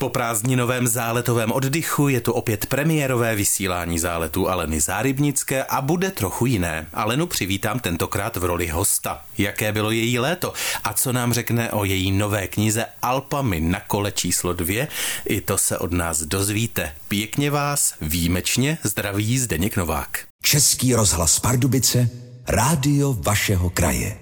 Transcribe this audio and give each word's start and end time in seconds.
Po 0.00 0.08
prázdninovém 0.08 0.88
záletovém 0.88 1.52
oddychu 1.52 2.08
je 2.08 2.20
tu 2.20 2.32
opět 2.32 2.66
premiérové 2.66 3.34
vysílání 3.34 3.98
záletu 3.98 4.48
Aleny 4.48 4.80
Zárybnické 4.80 5.64
a 5.64 5.80
bude 5.80 6.10
trochu 6.10 6.46
jiné. 6.46 6.86
Alenu 6.94 7.26
přivítám 7.26 7.80
tentokrát 7.80 8.36
v 8.36 8.44
roli 8.44 8.68
hosta. 8.68 9.24
Jaké 9.38 9.72
bylo 9.72 9.90
její 9.90 10.18
léto 10.18 10.52
a 10.84 10.92
co 10.92 11.12
nám 11.12 11.32
řekne 11.32 11.70
o 11.70 11.84
její 11.84 12.12
nové 12.12 12.48
knize 12.48 12.86
Alpami 13.02 13.60
na 13.60 13.80
kole 13.80 14.12
číslo 14.12 14.52
dvě, 14.52 14.88
i 15.24 15.40
to 15.40 15.58
se 15.58 15.78
od 15.78 15.92
nás 15.92 16.22
dozvíte. 16.22 16.92
Pěkně 17.08 17.50
vás 17.50 17.94
výjimečně 18.00 18.78
zdraví 18.82 19.38
Zdeněk 19.38 19.76
Novák. 19.76 20.18
Český 20.42 20.94
rozhlas 20.94 21.40
Pardubice, 21.40 22.08
rádio 22.48 23.16
vašeho 23.18 23.70
kraje. 23.70 24.18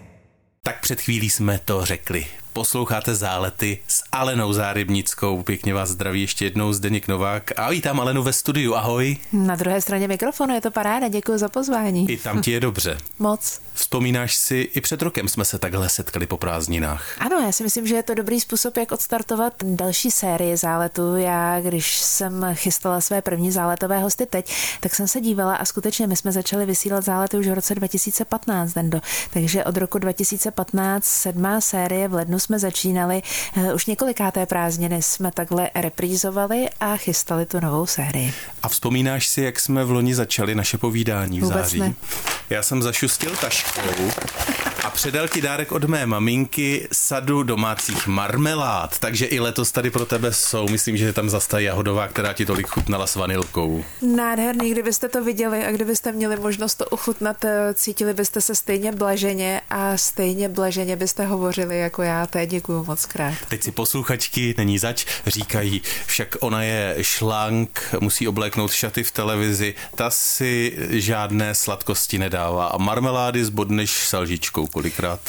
Tak 0.62 0.80
před 0.80 1.00
chvílí 1.00 1.30
jsme 1.30 1.60
to 1.64 1.84
řekli. 1.84 2.26
Posloucháte 2.58 3.14
zálety 3.14 3.78
s 3.88 4.02
Alenou 4.12 4.52
Zárybnickou. 4.52 5.42
Pěkně 5.42 5.74
vás 5.74 5.88
zdraví 5.88 6.20
ještě 6.20 6.44
jednou 6.44 6.72
Zdeněk 6.72 7.08
Novák. 7.08 7.52
A 7.56 7.70
vítám 7.70 8.00
Alenu 8.00 8.22
ve 8.22 8.32
studiu. 8.32 8.74
Ahoj. 8.74 9.16
Na 9.32 9.56
druhé 9.56 9.80
straně 9.80 10.08
mikrofonu 10.08 10.54
je 10.54 10.60
to 10.60 10.70
paráda. 10.70 11.08
Děkuji 11.08 11.38
za 11.38 11.48
pozvání. 11.48 12.10
I 12.10 12.16
tam 12.16 12.42
ti 12.42 12.50
je 12.50 12.60
dobře. 12.60 12.98
Moc. 13.18 13.60
Vzpomínáš 13.74 14.36
si, 14.36 14.56
i 14.74 14.80
před 14.80 15.02
rokem 15.02 15.28
jsme 15.28 15.44
se 15.44 15.58
takhle 15.58 15.88
setkali 15.88 16.26
po 16.26 16.36
prázdninách. 16.36 17.16
Ano, 17.18 17.36
já 17.36 17.52
si 17.52 17.62
myslím, 17.62 17.86
že 17.86 17.94
je 17.94 18.02
to 18.02 18.14
dobrý 18.14 18.40
způsob, 18.40 18.76
jak 18.76 18.92
odstartovat 18.92 19.52
další 19.62 20.10
série 20.10 20.56
záletů. 20.56 21.16
Já, 21.16 21.60
když 21.60 21.98
jsem 22.00 22.46
chystala 22.54 23.00
své 23.00 23.22
první 23.22 23.52
záletové 23.52 23.98
hosty 23.98 24.26
teď, 24.26 24.54
tak 24.80 24.94
jsem 24.94 25.08
se 25.08 25.20
dívala 25.20 25.56
a 25.56 25.64
skutečně 25.64 26.06
my 26.06 26.16
jsme 26.16 26.32
začali 26.32 26.66
vysílat 26.66 27.04
zálety 27.04 27.36
už 27.36 27.48
v 27.48 27.52
roce 27.54 27.74
2015, 27.74 28.72
Dendo. 28.72 29.00
Takže 29.30 29.64
od 29.64 29.76
roku 29.76 29.98
2015 29.98 31.04
sedmá 31.04 31.60
série 31.60 32.08
v 32.08 32.14
lednu 32.14 32.38
jsme 32.48 32.58
začínali. 32.58 33.22
Eh, 33.56 33.74
už 33.74 33.86
několikáté 33.86 34.46
prázdniny 34.46 35.02
jsme 35.02 35.30
takhle 35.32 35.70
reprízovali 35.74 36.68
a 36.80 36.96
chystali 36.96 37.46
tu 37.46 37.60
novou 37.60 37.86
sérii. 37.86 38.32
A 38.62 38.68
vzpomínáš 38.68 39.26
si, 39.28 39.42
jak 39.42 39.60
jsme 39.60 39.84
v 39.84 39.90
loni 39.90 40.14
začali 40.14 40.54
naše 40.54 40.78
povídání 40.78 41.40
v 41.40 41.42
Vůbec 41.42 41.56
září? 41.58 41.80
ne. 41.80 41.94
Já 42.50 42.62
jsem 42.62 42.82
zašustil 42.82 43.36
taškou 43.36 44.10
a 44.88 44.90
předal 44.90 45.28
ti 45.28 45.40
dárek 45.40 45.72
od 45.72 45.84
mé 45.84 46.06
maminky 46.06 46.88
sadu 46.92 47.42
domácích 47.42 48.06
marmelád, 48.06 48.98
takže 48.98 49.26
i 49.26 49.40
letos 49.40 49.72
tady 49.72 49.90
pro 49.90 50.06
tebe 50.06 50.32
jsou. 50.32 50.68
Myslím, 50.68 50.96
že 50.96 51.04
je 51.04 51.12
tam 51.12 51.30
zase 51.30 51.48
ta 51.48 51.58
jahodová, 51.58 52.08
která 52.08 52.32
ti 52.32 52.46
tolik 52.46 52.66
chutnala 52.66 53.06
s 53.06 53.16
vanilkou. 53.16 53.84
Nádherný, 54.02 54.70
kdybyste 54.70 55.08
to 55.08 55.24
viděli 55.24 55.64
a 55.64 55.72
kdybyste 55.72 56.12
měli 56.12 56.36
možnost 56.36 56.74
to 56.74 56.84
uchutnat, 56.86 57.44
eh, 57.44 57.74
cítili 57.74 58.14
byste 58.14 58.40
se 58.40 58.54
stejně 58.54 58.92
blaženě 58.92 59.60
a 59.70 59.96
stejně 59.96 60.48
blaženě 60.48 60.96
byste 60.96 61.24
hovořili 61.24 61.78
jako 61.78 62.02
já. 62.02 62.26
To 62.26 62.38
děkuju 62.46 62.84
moc 62.84 63.06
krát. 63.06 63.34
Teď 63.48 63.62
si 63.62 63.70
posluchačky, 63.70 64.54
není 64.58 64.78
zač, 64.78 65.06
říkají, 65.26 65.82
však 66.06 66.36
ona 66.40 66.62
je 66.62 66.96
šlank, 67.00 67.94
musí 68.00 68.28
obléknout 68.28 68.72
šaty 68.72 69.04
v 69.04 69.10
televizi, 69.10 69.74
ta 69.94 70.10
si 70.10 70.76
žádné 70.90 71.54
sladkosti 71.54 72.18
nedává 72.18 72.66
a 72.66 72.78
marmelády 72.78 73.44
zbodneš 73.44 73.90
salžičkou 73.90 74.66
kolikrát. 74.78 75.20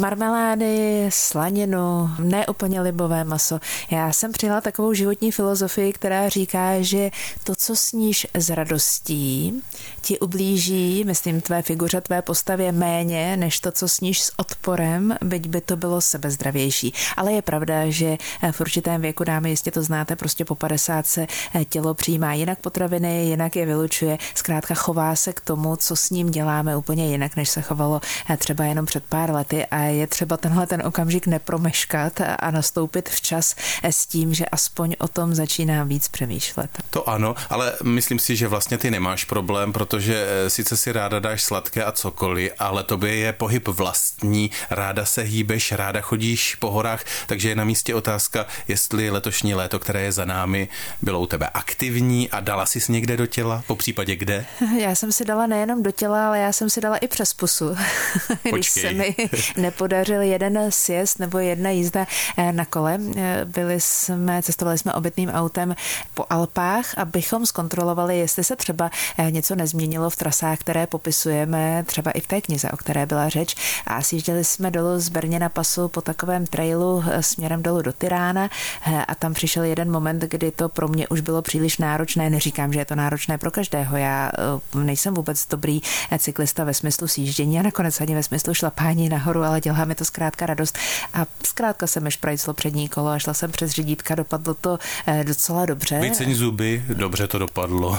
Marmelády, 0.00 1.06
slaninu, 1.08 2.10
ne 2.18 2.46
úplně 2.46 2.80
libové 2.80 3.24
maso. 3.24 3.58
Já 3.90 4.12
jsem 4.12 4.32
přijala 4.32 4.60
takovou 4.60 4.92
životní 4.94 5.32
filozofii, 5.32 5.92
která 5.92 6.28
říká, 6.28 6.80
že 6.80 7.10
to, 7.44 7.54
co 7.54 7.76
sníš 7.76 8.26
s 8.34 8.50
radostí, 8.50 9.62
ti 10.00 10.18
ublíží, 10.18 11.04
myslím, 11.04 11.40
tvé 11.40 11.62
figuře, 11.62 12.00
tvé 12.00 12.22
postavě 12.22 12.72
méně, 12.72 13.36
než 13.36 13.60
to, 13.60 13.72
co 13.72 13.88
sníš 13.88 14.22
s 14.22 14.32
odporem, 14.36 15.16
byť 15.24 15.48
by 15.48 15.60
to 15.60 15.76
bylo 15.76 16.00
sebezdravější. 16.00 16.94
Ale 17.16 17.32
je 17.32 17.42
pravda, 17.42 17.90
že 17.90 18.16
v 18.50 18.60
určitém 18.60 19.00
věku, 19.00 19.24
dámy, 19.24 19.50
jistě 19.50 19.70
to 19.70 19.82
znáte, 19.82 20.16
prostě 20.16 20.44
po 20.44 20.54
50 20.54 21.06
se 21.06 21.26
tělo 21.68 21.94
přijímá 21.94 22.34
jinak 22.34 22.58
potraviny, 22.58 23.26
jinak 23.26 23.56
je 23.56 23.66
vylučuje, 23.66 24.18
zkrátka 24.34 24.74
chová 24.74 25.16
se 25.16 25.32
k 25.32 25.40
tomu, 25.40 25.76
co 25.76 25.96
s 25.96 26.10
ním 26.10 26.30
děláme 26.30 26.76
úplně 26.76 27.10
jinak, 27.10 27.36
než 27.36 27.48
se 27.48 27.62
chovalo 27.62 28.00
třeba 28.38 28.64
jenom 28.64 28.86
před 28.86 29.04
pár 29.04 29.30
lety 29.30 29.66
a 29.66 29.78
je 29.78 30.06
třeba 30.06 30.36
tenhle 30.36 30.66
ten 30.66 30.82
okamžik 30.86 31.26
nepromeškat 31.26 32.20
a 32.38 32.50
nastoupit 32.50 33.08
včas 33.08 33.54
s 33.82 34.06
tím, 34.06 34.34
že 34.34 34.46
aspoň 34.46 34.96
o 34.98 35.08
tom 35.08 35.34
začínám 35.34 35.88
víc 35.88 36.08
přemýšlet. 36.08 36.70
To 36.90 37.08
ano, 37.08 37.34
ale 37.50 37.72
myslím 37.82 38.18
si, 38.18 38.36
že 38.36 38.48
vlastně 38.48 38.78
ty 38.78 38.90
nemáš 38.90 39.24
problém, 39.24 39.71
protože 39.72 40.26
eh, 40.26 40.50
sice 40.50 40.76
si 40.76 40.92
ráda 40.92 41.18
dáš 41.18 41.42
sladké 41.42 41.84
a 41.84 41.92
cokoliv, 41.92 42.52
ale 42.58 42.84
tobě 42.84 43.14
je 43.14 43.32
pohyb 43.32 43.68
vlastní, 43.68 44.50
ráda 44.70 45.04
se 45.04 45.22
hýbeš, 45.22 45.72
ráda 45.72 46.00
chodíš 46.00 46.54
po 46.54 46.70
horách, 46.70 47.04
takže 47.26 47.48
je 47.48 47.54
na 47.54 47.64
místě 47.64 47.94
otázka, 47.94 48.46
jestli 48.68 49.10
letošní 49.10 49.54
léto, 49.54 49.78
které 49.78 50.02
je 50.02 50.12
za 50.12 50.24
námi, 50.24 50.68
bylo 51.02 51.20
u 51.20 51.26
tebe 51.26 51.48
aktivní 51.54 52.30
a 52.30 52.40
dala 52.40 52.66
jsi 52.66 52.92
někde 52.92 53.16
do 53.16 53.26
těla, 53.26 53.62
po 53.66 53.76
případě 53.76 54.16
kde? 54.16 54.46
Já 54.78 54.94
jsem 54.94 55.12
si 55.12 55.24
dala 55.24 55.46
nejenom 55.46 55.82
do 55.82 55.90
těla, 55.90 56.26
ale 56.26 56.38
já 56.38 56.52
jsem 56.52 56.70
si 56.70 56.80
dala 56.80 56.96
i 56.96 57.08
přes 57.08 57.34
pusu. 57.34 57.76
Když 58.52 58.70
se 58.70 58.92
mi 58.92 59.16
nepodařil 59.56 60.22
jeden 60.22 60.70
sjezd 60.70 61.18
nebo 61.18 61.38
jedna 61.38 61.70
jízda 61.70 62.06
eh, 62.36 62.52
na 62.52 62.64
kole. 62.64 62.98
Eh, 63.16 63.44
Byli 63.44 63.80
jsme, 63.80 64.42
cestovali 64.42 64.78
jsme 64.78 64.92
obytným 64.92 65.28
autem 65.28 65.74
po 66.14 66.24
Alpách, 66.30 66.98
abychom 66.98 67.46
zkontrolovali, 67.46 68.18
jestli 68.18 68.44
se 68.44 68.56
třeba 68.56 68.90
něco 69.30 69.54
nezměnilo 69.62 70.10
v 70.10 70.16
trasách, 70.16 70.58
které 70.58 70.86
popisujeme, 70.86 71.84
třeba 71.86 72.10
i 72.10 72.20
v 72.20 72.26
té 72.26 72.40
knize, 72.40 72.70
o 72.70 72.76
které 72.76 73.06
byla 73.06 73.28
řeč. 73.28 73.54
A 73.86 74.02
sjížděli 74.02 74.44
jsme 74.44 74.70
dolů 74.70 75.00
z 75.00 75.08
Brně 75.08 75.38
na 75.38 75.48
pasu 75.48 75.88
po 75.88 76.00
takovém 76.00 76.46
trailu 76.46 77.04
eh, 77.06 77.22
směrem 77.22 77.62
dolů 77.62 77.82
do 77.82 77.92
Tyrána 77.92 78.50
eh, 78.86 79.04
a 79.04 79.14
tam 79.14 79.34
přišel 79.34 79.64
jeden 79.64 79.90
moment, 79.90 80.22
kdy 80.22 80.50
to 80.50 80.68
pro 80.68 80.88
mě 80.88 81.08
už 81.08 81.20
bylo 81.20 81.42
příliš 81.42 81.78
náročné. 81.78 82.30
Neříkám, 82.30 82.72
že 82.72 82.78
je 82.78 82.84
to 82.84 82.94
náročné 82.94 83.38
pro 83.38 83.50
každého. 83.50 83.96
Já 83.96 84.30
eh, 84.74 84.84
nejsem 84.84 85.14
vůbec 85.14 85.46
dobrý 85.46 85.80
cyklista 86.18 86.64
ve 86.64 86.74
smyslu 86.74 87.08
sjíždění 87.08 87.58
a 87.58 87.62
nakonec 87.62 88.00
ani 88.00 88.14
ve 88.14 88.22
smyslu 88.22 88.54
šlapání 88.54 89.08
nahoru, 89.08 89.42
ale 89.42 89.60
dělá 89.60 89.84
mi 89.84 89.94
to 89.94 90.04
zkrátka 90.04 90.46
radost. 90.46 90.78
A 91.14 91.26
zkrátka 91.46 91.86
se 91.86 92.00
mi 92.00 92.10
šprajclo 92.10 92.54
přední 92.54 92.88
kolo 92.88 93.08
a 93.08 93.18
šla 93.18 93.34
jsem 93.34 93.50
přes 93.50 93.70
řídítka, 93.70 94.14
dopadlo 94.14 94.54
to 94.54 94.78
docela 95.22 95.66
dobře. 95.66 96.00
Vyceň 96.00 96.34
zuby, 96.34 96.84
dobře 96.88 97.28
to 97.28 97.38
dopadlo. 97.38 97.98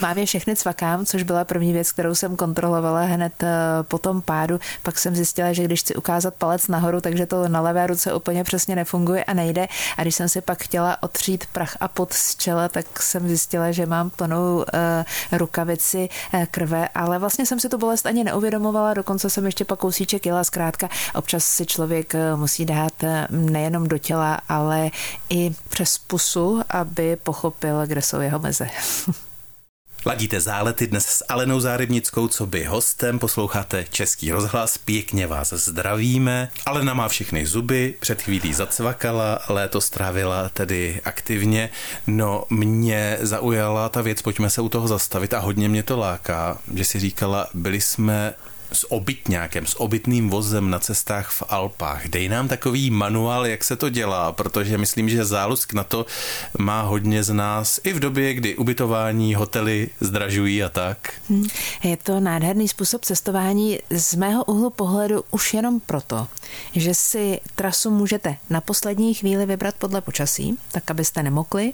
Mám 0.00 0.18
je 0.18 0.26
všechny 0.26 0.56
cvakám, 0.70 1.06
což 1.06 1.22
byla 1.22 1.44
první 1.44 1.72
věc, 1.72 1.92
kterou 1.92 2.14
jsem 2.14 2.36
kontrolovala 2.36 3.00
hned 3.00 3.42
eh, 3.42 3.48
po 3.82 3.98
tom 3.98 4.22
pádu. 4.22 4.60
Pak 4.82 4.98
jsem 4.98 5.14
zjistila, 5.14 5.52
že 5.52 5.64
když 5.64 5.80
chci 5.80 5.94
ukázat 5.94 6.34
palec 6.34 6.68
nahoru, 6.68 7.00
takže 7.00 7.26
to 7.26 7.48
na 7.48 7.60
levé 7.60 7.86
ruce 7.86 8.14
úplně 8.14 8.44
přesně 8.44 8.76
nefunguje 8.76 9.24
a 9.24 9.34
nejde. 9.34 9.66
A 9.96 10.02
když 10.02 10.14
jsem 10.14 10.28
si 10.28 10.40
pak 10.40 10.62
chtěla 10.62 11.02
otřít 11.02 11.46
prach 11.52 11.76
a 11.80 11.88
pot 11.88 12.12
z 12.12 12.36
čela, 12.36 12.68
tak 12.68 13.02
jsem 13.02 13.28
zjistila, 13.28 13.72
že 13.72 13.86
mám 13.86 14.10
plnou 14.10 14.56
uh, 14.56 15.38
rukavici 15.38 16.08
uh, 16.34 16.44
krve, 16.50 16.88
ale 16.94 17.18
vlastně 17.18 17.46
jsem 17.46 17.60
si 17.60 17.68
tu 17.68 17.78
bolest 17.78 18.06
ani 18.06 18.24
neuvědomovala, 18.24 18.94
dokonce 18.94 19.30
jsem 19.30 19.46
ještě 19.46 19.64
pak 19.64 19.78
kousíček 19.78 20.26
jela. 20.26 20.44
Zkrátka 20.44 20.88
občas 21.14 21.44
si 21.44 21.66
člověk 21.66 22.14
eh, 22.14 22.36
musí 22.36 22.64
dát 22.64 23.04
eh, 23.04 23.26
nejenom 23.30 23.88
do 23.88 23.98
těla, 23.98 24.40
ale 24.48 24.90
i 25.30 25.50
přes 25.68 25.98
pusu, 25.98 26.60
aby 26.70 27.16
pochopil, 27.16 27.86
kde 27.86 28.02
jsou 28.02 28.20
jeho 28.20 28.38
meze. 28.38 28.68
Ladíte 30.06 30.40
zálety 30.40 30.86
dnes 30.86 31.06
s 31.06 31.24
Alenou 31.28 31.60
Zárybnickou, 31.60 32.28
co 32.28 32.46
by 32.46 32.64
hostem, 32.64 33.18
posloucháte 33.18 33.84
Český 33.90 34.30
rozhlas, 34.30 34.78
pěkně 34.78 35.26
vás 35.26 35.52
zdravíme. 35.52 36.48
Alena 36.66 36.94
má 36.94 37.08
všechny 37.08 37.46
zuby, 37.46 37.94
před 38.00 38.22
chvílí 38.22 38.54
zacvakala, 38.54 39.38
léto 39.48 39.80
strávila 39.80 40.48
tedy 40.48 41.00
aktivně. 41.04 41.70
No, 42.06 42.44
mě 42.50 43.18
zaujala 43.20 43.88
ta 43.88 44.02
věc, 44.02 44.22
pojďme 44.22 44.50
se 44.50 44.60
u 44.60 44.68
toho 44.68 44.88
zastavit 44.88 45.34
a 45.34 45.38
hodně 45.38 45.68
mě 45.68 45.82
to 45.82 45.98
láká, 45.98 46.58
že 46.74 46.84
si 46.84 47.00
říkala, 47.00 47.46
byli 47.54 47.80
jsme 47.80 48.34
s 48.72 48.92
obytňákem, 48.92 49.66
s 49.66 49.80
obytným 49.80 50.30
vozem 50.30 50.70
na 50.70 50.78
cestách 50.78 51.30
v 51.30 51.42
Alpách. 51.48 52.08
Dej 52.08 52.28
nám 52.28 52.48
takový 52.48 52.90
manuál, 52.90 53.46
jak 53.46 53.64
se 53.64 53.76
to 53.76 53.88
dělá, 53.88 54.32
protože 54.32 54.78
myslím, 54.78 55.08
že 55.08 55.24
zálusk 55.24 55.72
na 55.72 55.84
to 55.84 56.06
má 56.58 56.82
hodně 56.82 57.22
z 57.24 57.32
nás 57.32 57.80
i 57.84 57.92
v 57.92 58.00
době, 58.00 58.34
kdy 58.34 58.56
ubytování, 58.56 59.34
hotely 59.34 59.88
zdražují 60.00 60.62
a 60.62 60.68
tak. 60.68 61.12
Hmm. 61.28 61.48
Je 61.82 61.96
to 61.96 62.20
nádherný 62.20 62.68
způsob 62.68 63.04
cestování 63.04 63.78
z 63.90 64.14
mého 64.14 64.44
úhlu 64.44 64.70
pohledu 64.70 65.24
už 65.30 65.54
jenom 65.54 65.80
proto, 65.80 66.28
že 66.74 66.94
si 66.94 67.40
trasu 67.54 67.90
můžete 67.90 68.36
na 68.50 68.60
poslední 68.60 69.14
chvíli 69.14 69.46
vybrat 69.46 69.74
podle 69.78 70.00
počasí, 70.00 70.58
tak 70.72 70.90
abyste 70.90 71.22
nemokli, 71.22 71.72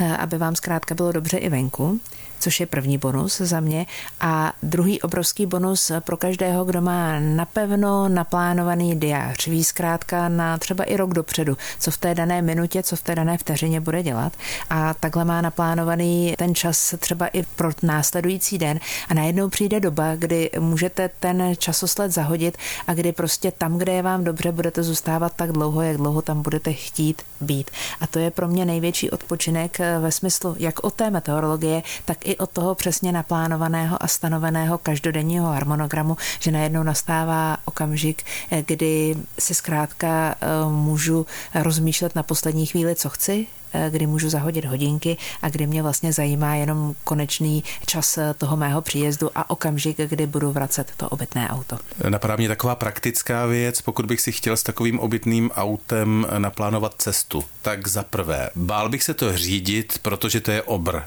eh, 0.00 0.16
aby 0.16 0.38
vám 0.38 0.56
zkrátka 0.56 0.94
bylo 0.94 1.12
dobře 1.12 1.38
i 1.38 1.48
venku. 1.48 2.00
což 2.40 2.60
je 2.60 2.66
první 2.66 2.98
bonus 2.98 3.38
za 3.38 3.60
mě. 3.60 3.86
A 4.20 4.52
druhý 4.62 5.02
obrovský 5.02 5.46
bonus 5.46 5.92
pro 6.00 6.16
každého, 6.38 6.64
kdo 6.64 6.80
má 6.80 7.20
napevno 7.20 8.08
naplánovaný 8.08 9.00
diář. 9.00 9.46
Ví 9.46 9.64
zkrátka 9.64 10.28
na 10.28 10.58
třeba 10.58 10.84
i 10.84 10.96
rok 10.96 11.14
dopředu, 11.14 11.56
co 11.78 11.90
v 11.90 11.98
té 11.98 12.14
dané 12.14 12.42
minutě, 12.42 12.82
co 12.82 12.96
v 12.96 13.02
té 13.02 13.14
dané 13.14 13.38
vteřině 13.38 13.80
bude 13.80 14.02
dělat. 14.02 14.32
A 14.70 14.94
takhle 14.94 15.24
má 15.24 15.40
naplánovaný 15.40 16.34
ten 16.38 16.54
čas 16.54 16.94
třeba 16.98 17.26
i 17.26 17.42
pro 17.42 17.70
následující 17.82 18.58
den. 18.58 18.80
A 19.08 19.14
najednou 19.14 19.48
přijde 19.48 19.80
doba, 19.80 20.16
kdy 20.16 20.50
můžete 20.58 21.10
ten 21.20 21.54
časosled 21.58 22.12
zahodit 22.12 22.58
a 22.86 22.94
kdy 22.94 23.12
prostě 23.12 23.52
tam, 23.58 23.78
kde 23.78 23.92
je 23.92 24.02
vám 24.02 24.24
dobře, 24.24 24.52
budete 24.52 24.82
zůstávat 24.82 25.32
tak 25.36 25.52
dlouho, 25.52 25.82
jak 25.82 25.96
dlouho 25.96 26.22
tam 26.22 26.42
budete 26.42 26.72
chtít 26.72 27.22
být. 27.40 27.70
A 28.00 28.06
to 28.06 28.18
je 28.18 28.30
pro 28.30 28.48
mě 28.48 28.64
největší 28.64 29.10
odpočinek 29.10 29.78
ve 30.00 30.12
smyslu 30.12 30.56
jak 30.58 30.84
od 30.84 30.94
té 30.94 31.10
meteorologie, 31.10 31.82
tak 32.04 32.26
i 32.26 32.36
od 32.36 32.50
toho 32.50 32.74
přesně 32.74 33.12
naplánovaného 33.12 34.02
a 34.02 34.06
stanoveného 34.06 34.78
každodenního 34.78 35.46
harmonogramu, 35.46 36.16
že 36.40 36.50
najednou 36.50 36.82
nastává 36.82 37.56
okamžik, 37.64 38.22
kdy 38.66 39.16
si 39.38 39.54
zkrátka 39.54 40.34
eh, 40.40 40.46
můžu 40.68 41.26
rozmýšlet 41.54 42.14
na 42.14 42.22
poslední 42.22 42.66
chvíli, 42.66 42.94
co 42.94 43.08
chci, 43.08 43.46
eh, 43.72 43.90
kdy 43.90 44.06
můžu 44.06 44.30
zahodit 44.30 44.64
hodinky 44.64 45.16
a 45.42 45.48
kdy 45.48 45.66
mě 45.66 45.82
vlastně 45.82 46.12
zajímá 46.12 46.54
jenom 46.54 46.94
konečný 47.04 47.64
čas 47.86 48.18
eh, 48.18 48.34
toho 48.38 48.56
mého 48.56 48.82
příjezdu 48.82 49.30
a 49.34 49.50
okamžik, 49.50 49.96
kdy 49.96 50.26
budu 50.26 50.52
vracet 50.52 50.92
to 50.96 51.08
obytné 51.08 51.48
auto. 51.48 51.78
Napadá 52.08 52.36
mě 52.36 52.48
taková 52.48 52.74
praktická 52.74 53.46
věc, 53.46 53.80
pokud 53.82 54.06
bych 54.06 54.20
si 54.20 54.32
chtěl 54.32 54.56
s 54.56 54.62
takovým 54.62 55.00
obytným 55.00 55.50
autem 55.50 56.26
naplánovat 56.38 56.94
cestu, 56.98 57.44
tak 57.62 57.88
za 57.88 58.02
prvé, 58.02 58.50
bál 58.56 58.88
bych 58.88 59.02
se 59.02 59.14
to 59.14 59.36
řídit, 59.36 59.98
protože 60.02 60.40
to 60.40 60.50
je 60.50 60.62
obr. 60.62 61.00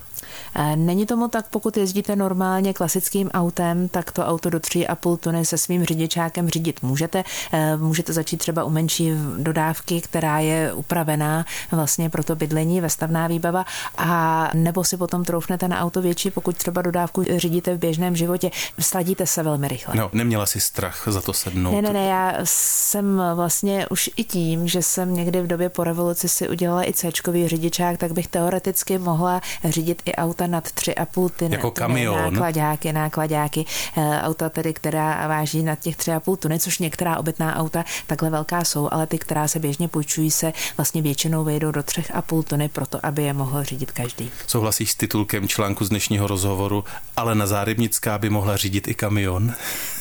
Eh, 0.55 0.75
není 0.75 1.05
tomu 1.05 1.27
tak, 1.27 1.45
pokud 1.49 1.77
jezdíte 1.77 2.15
normálně 2.15 2.73
klasickým 2.73 3.29
autem, 3.29 3.87
tak 3.87 4.11
to 4.11 4.25
auto 4.25 4.49
do 4.49 4.59
3,5 4.59 5.17
tuny 5.17 5.45
se 5.45 5.57
svým 5.57 5.85
řidičákem 5.85 6.49
řídit 6.49 6.81
můžete. 6.81 7.23
Eh, 7.51 7.77
můžete 7.77 8.13
začít 8.13 8.37
třeba 8.37 8.63
u 8.63 8.69
menší 8.69 9.11
dodávky, 9.37 10.01
která 10.01 10.39
je 10.39 10.73
upravená 10.73 11.45
vlastně 11.71 12.09
pro 12.09 12.23
to 12.23 12.35
bydlení, 12.35 12.81
vestavná 12.81 13.27
výbava, 13.27 13.65
a 13.97 14.49
nebo 14.53 14.83
si 14.83 14.97
potom 14.97 15.25
troufnete 15.25 15.67
na 15.67 15.79
auto 15.79 16.01
větší, 16.01 16.31
pokud 16.31 16.57
třeba 16.57 16.81
dodávku 16.81 17.23
řídíte 17.37 17.75
v 17.75 17.79
běžném 17.79 18.15
životě. 18.15 18.51
Sladíte 18.79 19.27
se 19.27 19.43
velmi 19.43 19.67
rychle. 19.67 19.95
No, 19.95 20.09
neměla 20.13 20.45
si 20.45 20.59
strach 20.59 21.03
za 21.07 21.21
to 21.21 21.33
sednout? 21.33 21.71
Ne, 21.71 21.81
ne, 21.81 21.93
ne, 21.93 22.05
já 22.05 22.33
jsem 22.43 23.21
vlastně 23.35 23.87
už 23.87 24.09
i 24.15 24.23
tím, 24.23 24.67
že 24.67 24.81
jsem 24.81 25.13
někdy 25.13 25.41
v 25.41 25.47
době 25.47 25.69
po 25.69 25.83
revoluci 25.83 26.29
si 26.29 26.49
udělala 26.49 26.89
i 26.89 26.93
c 26.93 27.11
řidičák, 27.45 27.97
tak 27.97 28.11
bych 28.11 28.27
teoreticky 28.27 28.97
mohla 28.97 29.41
řídit 29.63 30.01
i 30.05 30.15
auta 30.21 30.47
nad 30.47 30.67
3,5 30.67 31.29
tuny. 31.29 31.55
Jako 31.55 31.71
kamion. 31.71 32.33
Nákladáky, 32.33 32.93
nákladáky, 32.93 33.65
eh, 33.97 34.21
auta 34.21 34.49
tedy, 34.49 34.73
která 34.73 35.27
váží 35.27 35.63
nad 35.63 35.79
těch 35.79 35.95
3,5 35.95 36.37
tuny, 36.37 36.59
což 36.59 36.79
některá 36.79 37.17
obytná 37.17 37.55
auta 37.55 37.83
takhle 38.07 38.29
velká 38.29 38.63
jsou, 38.63 38.89
ale 38.91 39.07
ty, 39.07 39.17
která 39.17 39.47
se 39.47 39.59
běžně 39.59 39.87
půjčují, 39.87 40.31
se 40.31 40.53
vlastně 40.77 41.01
většinou 41.01 41.43
vejdou 41.43 41.71
do 41.71 41.81
3,5 41.81 42.43
tuny 42.43 42.69
proto, 42.69 42.99
aby 43.03 43.23
je 43.23 43.33
mohl 43.33 43.63
řídit 43.63 43.91
každý. 43.91 44.31
Souhlasíš 44.47 44.91
s 44.91 44.95
titulkem 44.95 45.47
článku 45.47 45.85
z 45.85 45.89
dnešního 45.89 46.27
rozhovoru, 46.27 46.83
ale 47.17 47.35
na 47.35 47.47
Zárybnická 47.47 48.17
by 48.17 48.29
mohla 48.29 48.57
řídit 48.57 48.87
i 48.87 48.93
kamion? 48.93 49.53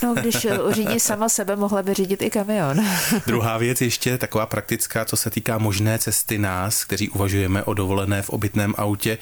No, 0.03 0.15
když 0.15 0.47
řídí 0.71 1.01
sama 1.01 1.29
sebe, 1.29 1.57
mohla 1.57 1.83
by 1.83 1.95
řídit 1.95 2.23
i 2.23 2.31
kamion. 2.31 2.81
Druhá 3.27 3.59
věc 3.59 3.81
ještě 3.81 4.19
taková 4.19 4.47
praktická, 4.47 5.05
co 5.05 5.17
se 5.17 5.31
týká 5.31 5.59
možné 5.59 5.99
cesty 5.99 6.39
nás, 6.39 6.85
kteří 6.85 7.09
uvažujeme 7.09 7.65
o 7.65 7.75
dovolené 7.75 8.23
v 8.23 8.31
obytném 8.31 8.75
autě. 8.77 9.19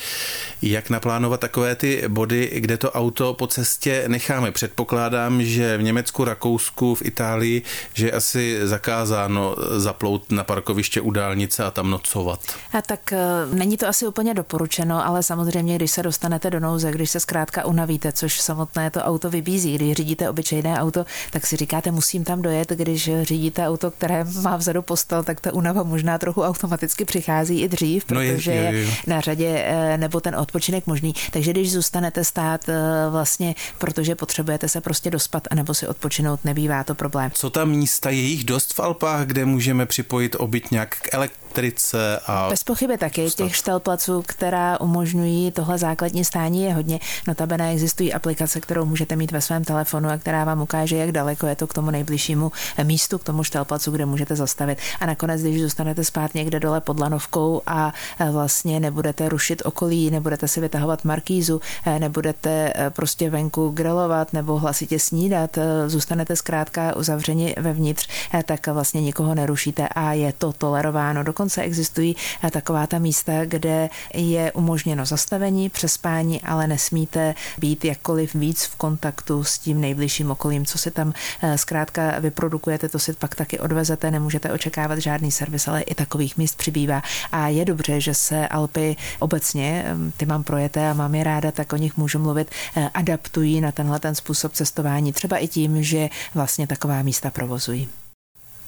Jak 0.63 0.91
naplánovat 0.91 1.41
takové 1.41 1.75
ty 1.75 2.05
body, 2.09 2.51
kde 2.55 2.77
to 2.77 2.93
auto 2.93 3.35
po 3.35 3.47
cestě 3.47 4.05
necháme? 4.09 4.53
Předpokládám, 4.53 5.43
že 5.43 5.77
v 5.77 5.83
Německu, 5.83 6.25
Rakousku, 6.25 6.95
v 6.95 7.03
Itálii, 7.05 7.63
že 7.95 8.07
je 8.07 8.13
asi 8.13 8.59
zakázáno 8.63 9.57
zaplout 9.77 10.33
na 10.33 10.45
parkoviště 10.45 11.01
u 11.01 11.11
dálnice 11.11 11.65
a 11.65 11.71
tam 11.71 11.91
nocovat. 11.91 12.41
A 12.73 12.83
tak 12.83 13.13
e, 13.13 13.19
není 13.53 13.77
to 13.77 13.89
asi 13.89 14.07
úplně 14.07 14.35
doporučeno, 14.35 15.07
ale 15.07 15.23
samozřejmě, 15.23 15.77
když 15.77 15.91
se 15.91 16.03
dostanete 16.03 16.51
do 16.51 16.61
nouze, 16.61 16.91
když 16.91 17.11
se 17.11 17.21
zkrátka 17.21 17.65
unavíte, 17.65 18.13
což 18.13 18.41
samotné 18.41 18.91
to 18.91 19.01
auto 19.01 19.31
vybízí, 19.31 19.75
když 19.75 19.93
řídíte 19.93 20.31
obyčejné 20.31 20.68
auto, 20.77 21.05
tak 21.31 21.47
si 21.47 21.57
říkáte, 21.57 21.91
musím 21.91 22.25
tam 22.25 22.43
dojet, 22.43 22.71
když 22.71 23.11
řídíte 23.23 23.69
auto, 23.69 23.91
které 23.91 24.25
má 24.43 24.57
vzadu 24.57 24.83
postel, 24.83 25.23
tak 25.23 25.41
ta 25.41 25.53
únava 25.55 25.83
možná 25.83 26.19
trochu 26.19 26.43
automaticky 26.43 27.05
přichází 27.05 27.61
i 27.61 27.69
dřív, 27.69 28.05
protože 28.05 28.51
no 28.51 28.57
je, 28.57 28.63
je, 28.63 28.79
je. 28.81 28.95
na 29.07 29.21
řadě 29.21 29.65
e, 29.67 29.99
nebo 29.99 30.21
ten 30.21 30.37
odpočinek 30.37 30.87
možný. 30.87 31.15
Takže 31.31 31.51
když 31.51 31.73
zůstanete 31.73 32.25
stát 32.25 32.69
e, 32.69 32.75
vlastně, 33.11 33.55
protože 33.79 34.15
potřebujete 34.15 34.69
se 34.69 34.81
prostě 34.81 35.11
dospat 35.11 35.49
anebo 35.51 35.75
si 35.75 35.87
odpočinout, 35.87 36.45
nebývá 36.45 36.85
to 36.85 36.95
problém. 36.95 37.31
Co 37.35 37.51
tam 37.51 37.71
místa 37.71 38.11
je 38.11 38.21
jich 38.21 38.45
dost 38.45 38.75
v 38.75 38.81
Alpách, 38.81 39.27
kde 39.27 39.45
můžeme 39.45 39.87
připojit 39.87 40.37
nějak 40.71 40.95
k 40.95 41.15
elektrice 41.15 42.21
a... 42.27 42.49
Bez 42.51 42.65
pochyby 42.65 42.99
taky. 42.99 43.27
Vstat. 43.27 43.47
Těch 43.47 43.57
štelplaců, 43.57 44.23
která 44.27 44.81
umožňují 44.81 45.51
tohle 45.51 45.79
základní 45.79 46.25
stání 46.25 46.63
je 46.63 46.75
hodně. 46.75 47.01
Notabene 47.27 47.73
existují 47.73 48.13
aplikace, 48.13 48.61
kterou 48.61 48.85
můžete 48.85 49.17
mít 49.17 49.33
ve 49.33 49.41
svém 49.41 49.65
telefonu 49.65 50.09
a 50.09 50.19
která 50.19 50.45
vám 50.45 50.58
ukáže, 50.63 50.97
jak 50.97 51.13
daleko 51.13 51.47
je 51.47 51.57
to 51.57 51.67
k 51.67 51.75
tomu 51.75 51.91
nejbližšímu 51.91 52.53
místu, 52.83 53.19
k 53.19 53.25
tomu 53.25 53.45
štelplacu, 53.45 53.91
kde 53.91 54.07
můžete 54.07 54.37
zastavit. 54.37 54.79
A 55.01 55.07
nakonec, 55.07 55.43
když 55.43 55.63
zůstanete 55.63 56.05
spát 56.05 56.35
někde 56.35 56.61
dole 56.61 56.81
pod 56.81 57.01
lanovkou 57.01 57.63
a 57.67 57.93
e, 58.19 58.31
vlastně 58.31 58.81
nebudete 58.81 59.29
rušit 59.29 59.63
okolí, 59.65 60.11
nebudete 60.11 60.49
si 60.49 60.61
vytahovat 60.61 61.05
markízu, 61.05 61.61
e, 61.87 61.99
nebudete 61.99 62.73
e, 62.77 62.91
prostě 62.91 63.31
venku 63.31 63.69
grilovat 63.69 64.33
nebo 64.33 64.59
hlasitě 64.59 64.99
snídat, 64.99 65.59
zůstanete 65.87 66.37
zkrátka 66.37 66.97
uzavřeni 66.97 67.55
vevnitř, 67.59 68.09
tak 68.45 68.67
vlastně 68.67 69.01
nikoho 69.01 69.35
nerušíte 69.35 69.89
a 69.89 70.13
je 70.13 70.33
to 70.33 70.53
tolerováno. 70.53 71.23
Dokonce 71.23 71.63
existují 71.63 72.17
taková 72.51 72.87
ta 72.87 72.99
místa, 72.99 73.45
kde 73.45 73.91
je 74.15 74.53
umožněno 74.53 75.07
zastavení, 75.07 75.69
přespání, 75.69 76.43
ale 76.43 76.67
nesmíte 76.67 77.35
být 77.59 77.85
jakkoliv 77.85 78.35
víc 78.35 78.65
v 78.65 78.77
kontaktu 78.77 79.45
s 79.45 79.59
tím 79.59 79.81
nejbližším 79.81 80.31
okolím, 80.31 80.48
co 80.65 80.79
si 80.79 80.91
tam 80.91 81.13
zkrátka 81.57 82.19
vyprodukujete, 82.19 82.89
to 82.89 82.99
si 82.99 83.13
pak 83.13 83.35
taky 83.35 83.59
odvezete, 83.59 84.11
nemůžete 84.11 84.53
očekávat 84.53 84.99
žádný 84.99 85.31
servis, 85.31 85.69
ale 85.69 85.81
i 85.81 85.95
takových 85.95 86.37
míst 86.37 86.59
přibývá. 86.59 87.03
A 87.33 87.49
je 87.49 87.65
dobře, 87.65 88.01
že 88.01 88.15
se 88.15 88.49
Alpy 88.49 88.97
obecně, 89.19 89.85
ty 90.17 90.27
mám 90.27 90.45
projeté 90.45 90.91
a 90.91 90.95
mám 90.95 91.15
je 91.15 91.25
ráda, 91.25 91.53
tak 91.53 91.73
o 91.73 91.77
nich 91.77 91.97
můžu 91.97 92.19
mluvit, 92.19 92.51
eh, 92.77 92.91
adaptují 92.95 93.61
na 93.61 93.73
tenhle 93.73 94.01
ten 94.01 94.15
způsob 94.15 94.53
cestování, 94.53 95.13
třeba 95.13 95.39
i 95.39 95.49
tím, 95.49 95.83
že 95.83 96.09
vlastně 96.35 96.67
taková 96.67 97.03
místa 97.03 97.31
provozují. 97.31 97.89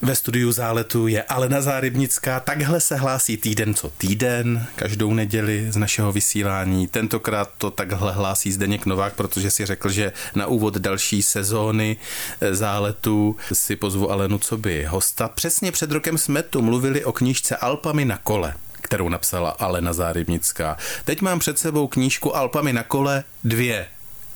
Ve 0.02 0.14
studiu 0.14 0.52
záletu 0.52 1.06
je 1.06 1.22
Alena 1.22 1.60
Zárybnická. 1.60 2.40
Takhle 2.40 2.80
se 2.80 2.96
hlásí 2.96 3.36
týden 3.36 3.74
co 3.74 3.90
týden, 3.98 4.66
každou 4.76 5.14
neděli 5.14 5.66
z 5.72 5.76
našeho 5.76 6.12
vysílání. 6.12 6.88
Tentokrát 6.88 7.50
to 7.58 7.70
takhle 7.70 8.12
hlásí 8.12 8.52
Zdeněk 8.52 8.86
Novák, 8.86 9.14
protože 9.14 9.50
si 9.50 9.66
řekl, 9.66 9.90
že 9.90 10.12
na 10.34 10.46
úvod 10.46 10.76
další 10.76 11.22
sezóny 11.22 11.96
eh, 12.40 12.54
záletu 12.54 13.36
si 13.52 13.76
pozvu 13.76 14.10
Alenu 14.10 14.38
co 14.38 14.56
by 14.56 14.84
hosta. 14.84 15.28
Přesně 15.28 15.72
před 15.72 15.90
rokem 15.90 16.18
jsme 16.18 16.42
tu 16.42 16.62
mluvili 16.62 17.04
o 17.04 17.12
knížce 17.12 17.56
Alpami 17.56 18.04
na 18.04 18.16
kole 18.16 18.54
kterou 18.82 19.08
napsala 19.08 19.50
Alena 19.50 19.92
Zárybnická. 19.92 20.76
Teď 21.04 21.20
mám 21.20 21.38
před 21.38 21.58
sebou 21.58 21.88
knížku 21.88 22.36
Alpami 22.36 22.72
na 22.72 22.82
kole 22.82 23.24
dvě 23.44 23.86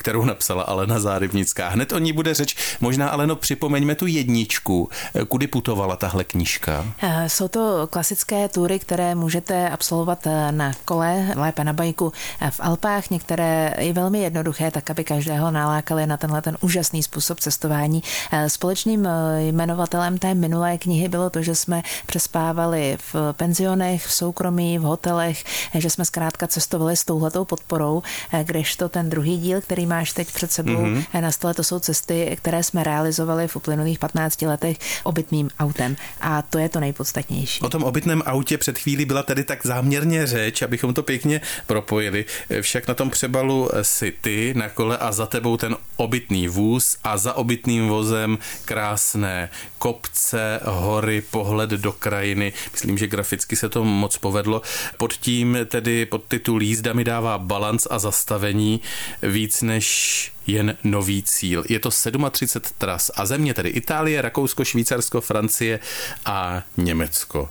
kterou 0.05 0.25
napsala 0.25 0.63
Alena 0.63 1.01
Zárybnická. 1.01 1.69
Hned 1.69 1.93
o 1.93 1.99
ní 1.99 2.13
bude 2.13 2.35
řeč. 2.35 2.77
Možná, 2.81 3.09
Aleno, 3.09 3.37
připomeňme 3.37 3.95
tu 3.95 4.07
jedničku. 4.07 4.89
Kudy 5.29 5.47
putovala 5.47 5.97
tahle 5.97 6.25
knížka? 6.25 6.85
Eh, 7.03 7.29
jsou 7.29 7.49
to 7.49 7.89
klasické 7.91 8.49
tury, 8.49 8.79
které 8.79 9.15
můžete 9.15 9.71
absolvovat 9.71 10.27
eh, 10.27 10.53
na 10.53 10.73
kole, 10.85 11.33
lépe 11.37 11.65
na 11.65 11.73
bajku 11.73 12.13
eh, 12.41 12.51
v 12.51 12.61
Alpách. 12.61 13.11
Některé 13.11 13.75
i 13.79 13.93
velmi 13.93 14.19
jednoduché, 14.19 14.71
tak 14.71 14.91
aby 14.91 15.05
každého 15.05 15.51
nalákali 15.51 16.07
na 16.07 16.17
tenhle 16.17 16.43
ten 16.43 16.57
úžasný 16.61 17.03
způsob 17.03 17.41
cestování. 17.41 18.03
Společným 18.47 19.09
jmenovatelem 19.39 20.19
té 20.19 20.35
minulé 20.35 20.79
knihy 20.79 21.09
bylo 21.09 21.31
to, 21.31 21.43
že 21.43 21.55
jsme 21.55 21.83
přespávali 22.07 22.99
v 23.13 23.33
penzionech, 23.33 24.07
v 24.07 24.13
soukromí, 24.13 24.79
v 24.79 24.83
hotelech, 24.83 25.45
že 25.75 25.91
jsme 25.91 26.05
zkrátka 26.05 26.47
cestovali 26.47 26.97
s 26.97 27.05
touhletou 27.05 27.45
podporou, 27.45 28.03
kdežto 28.43 28.89
ten 28.89 29.11
druhý 29.11 29.39
díl, 29.39 29.61
který 29.61 29.87
má 29.87 29.94
máš 29.95 30.13
teď 30.13 30.33
před 30.33 30.53
sebou 30.53 30.85
mm-hmm. 30.85 31.21
na 31.21 31.33
stole, 31.33 31.55
to 31.55 31.65
jsou 31.65 31.79
cesty, 31.79 32.37
které 32.37 32.63
jsme 32.63 32.85
realizovali 32.85 33.49
v 33.49 33.57
uplynulých 33.57 33.99
15 33.99 34.43
letech 34.43 34.77
obytným 35.03 35.51
autem. 35.59 35.97
A 36.21 36.43
to 36.43 36.59
je 36.59 36.69
to 36.69 36.81
nejpodstatnější. 36.81 37.61
O 37.61 37.69
tom 37.69 37.83
obytném 37.83 38.23
autě 38.27 38.59
před 38.59 38.79
chvílí 38.79 39.05
byla 39.05 39.23
tedy 39.23 39.45
tak 39.45 39.67
záměrně 39.67 40.27
řeč, 40.27 40.63
abychom 40.63 40.95
to 40.95 41.03
pěkně 41.03 41.41
propojili. 41.67 42.25
Však 42.61 42.89
na 42.89 42.95
tom 42.95 43.11
přebalu 43.11 43.71
si 43.83 44.13
ty 44.21 44.55
na 44.57 44.69
kole 44.69 44.99
a 44.99 45.13
za 45.13 45.27
tebou 45.27 45.57
ten 45.57 45.77
obytný 45.97 46.49
vůz 46.49 46.97
a 47.05 47.19
za 47.19 47.35
obytným 47.35 47.89
vozem 47.89 48.39
krásné 48.65 49.51
kopce, 49.79 50.61
hory, 50.65 51.23
pohled 51.31 51.71
do 51.71 51.93
krajiny. 51.93 52.53
Myslím, 52.73 52.99
že 52.99 53.07
graficky 53.07 53.57
se 53.57 53.69
to 53.69 53.85
moc 53.85 54.19
povedlo. 54.19 54.63
Pod 54.97 55.13
tím 55.13 55.59
tedy 55.67 56.07
pod 56.07 56.25
titul 56.29 56.63
Jízda 56.63 56.93
mi 56.93 57.05
dává 57.05 57.39
balans 57.39 57.87
a 57.91 57.99
zastavení 57.99 58.81
víc 59.23 59.63
než 59.63 59.84
English 59.85 60.34
jen 60.47 60.77
nový 60.85 61.23
cíl. 61.23 61.65
Je 61.69 61.79
to 61.79 61.91
37 62.31 62.71
tras 62.79 63.11
a 63.15 63.27
země 63.27 63.55
tedy 63.55 63.69
Itálie, 63.69 64.23
Rakousko, 64.23 64.65
Švýcarsko, 64.65 65.21
Francie 65.21 65.79
a 66.25 66.63
Německo. 66.77 67.49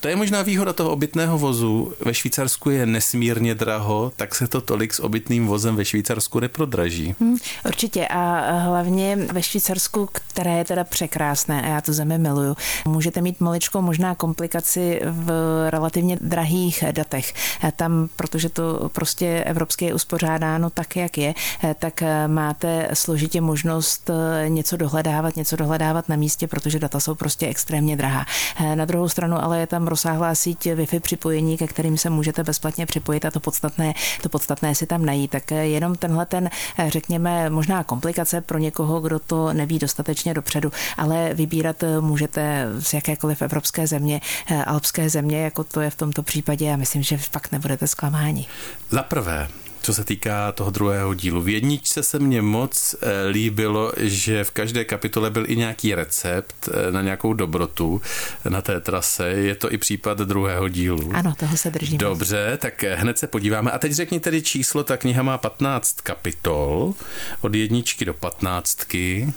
To 0.00 0.08
je 0.08 0.16
možná 0.16 0.42
výhoda 0.42 0.72
toho 0.72 0.90
obytného 0.90 1.38
vozu. 1.38 1.92
Ve 2.00 2.14
Švýcarsku 2.14 2.70
je 2.70 2.86
nesmírně 2.86 3.54
draho, 3.54 4.12
tak 4.16 4.34
se 4.34 4.48
to 4.48 4.60
tolik 4.60 4.94
s 4.94 5.00
obytným 5.00 5.46
vozem 5.46 5.76
ve 5.76 5.84
Švýcarsku 5.84 6.40
neprodraží. 6.40 7.14
Hmm, 7.20 7.36
určitě 7.64 8.08
a 8.08 8.52
hlavně 8.58 9.16
ve 9.16 9.42
Švýcarsku, 9.42 10.08
které 10.12 10.58
je 10.58 10.64
teda 10.64 10.84
překrásné 10.84 11.62
a 11.62 11.66
já 11.66 11.80
tu 11.80 11.92
zemi 11.92 12.18
miluju, 12.18 12.56
můžete 12.84 13.20
mít 13.20 13.40
maličkou 13.40 13.80
možná 13.80 14.14
komplikaci 14.14 15.00
v 15.04 15.30
relativně 15.70 16.18
drahých 16.20 16.84
datech. 16.92 17.34
Tam, 17.76 18.08
protože 18.16 18.48
to 18.48 18.90
prostě 18.92 19.44
evropské 19.46 19.84
je 19.84 19.94
uspořádáno 19.94 20.70
tak, 20.70 20.96
jak 20.96 21.18
je, 21.18 21.34
tak 21.78 22.02
máte 22.36 22.88
složitě 22.94 23.40
možnost 23.40 24.10
eh, 24.10 24.48
něco 24.48 24.76
dohledávat, 24.76 25.36
něco 25.36 25.56
dohledávat 25.56 26.08
na 26.08 26.16
místě, 26.16 26.46
protože 26.46 26.78
data 26.78 27.00
jsou 27.00 27.14
prostě 27.14 27.46
extrémně 27.46 27.96
drahá. 27.96 28.26
Eh, 28.56 28.76
na 28.76 28.84
druhou 28.84 29.08
stranu 29.08 29.44
ale 29.44 29.60
je 29.60 29.66
tam 29.66 29.86
rozsáhlá 29.86 30.34
síť 30.34 30.66
Wi-Fi 30.66 31.00
připojení, 31.00 31.56
ke 31.56 31.66
kterým 31.66 31.98
se 31.98 32.10
můžete 32.10 32.42
bezplatně 32.44 32.86
připojit 32.86 33.24
a 33.24 33.30
to 33.30 33.40
podstatné, 33.40 33.94
to 34.22 34.28
podstatné 34.28 34.74
si 34.74 34.86
tam 34.86 35.04
najít. 35.04 35.30
Tak 35.30 35.52
eh, 35.52 35.66
jenom 35.66 35.94
tenhle 35.94 36.26
ten, 36.26 36.50
řekněme, 36.88 37.50
možná 37.50 37.84
komplikace 37.84 38.40
pro 38.40 38.58
někoho, 38.58 39.00
kdo 39.00 39.18
to 39.18 39.52
neví 39.52 39.78
dostatečně 39.78 40.34
dopředu, 40.34 40.72
ale 40.96 41.34
vybírat 41.34 41.84
můžete 42.00 42.66
z 42.78 42.94
jakékoliv 42.94 43.42
evropské 43.42 43.86
země, 43.86 44.20
alpské 44.66 45.10
země, 45.10 45.44
jako 45.44 45.64
to 45.64 45.80
je 45.80 45.90
v 45.90 45.94
tomto 45.94 46.22
případě 46.22 46.72
a 46.72 46.76
myslím, 46.76 47.02
že 47.02 47.18
fakt 47.18 47.52
nebudete 47.52 47.86
zklamáni. 47.86 48.46
Za 48.90 49.02
prvé, 49.02 49.48
co 49.86 49.94
se 49.94 50.04
týká 50.04 50.52
toho 50.52 50.70
druhého 50.70 51.14
dílu. 51.14 51.42
V 51.42 51.48
jedničce 51.48 52.02
se 52.02 52.18
mně 52.18 52.42
moc 52.42 52.94
eh, 52.94 53.28
líbilo, 53.28 53.92
že 53.96 54.44
v 54.44 54.50
každé 54.50 54.84
kapitole 54.84 55.30
byl 55.30 55.50
i 55.50 55.56
nějaký 55.56 55.94
recept 55.94 56.68
eh, 56.68 56.92
na 56.92 57.02
nějakou 57.02 57.32
dobrotu 57.32 58.02
na 58.48 58.62
té 58.62 58.80
trase. 58.80 59.28
Je 59.28 59.54
to 59.54 59.72
i 59.72 59.78
případ 59.78 60.18
druhého 60.18 60.68
dílu. 60.68 61.10
Ano, 61.14 61.34
toho 61.38 61.56
se 61.56 61.70
držím. 61.70 61.98
Dobře, 61.98 62.58
tak 62.60 62.84
eh, 62.84 62.94
hned 62.94 63.18
se 63.18 63.26
podíváme. 63.26 63.70
A 63.70 63.78
teď 63.78 63.92
řekni 63.92 64.20
tedy 64.20 64.42
číslo, 64.42 64.84
ta 64.84 64.96
kniha 64.96 65.22
má 65.22 65.38
15 65.38 66.00
kapitol, 66.00 66.94
od 67.40 67.54
jedničky 67.54 68.04
do 68.04 68.14
patnáctky. 68.14 69.32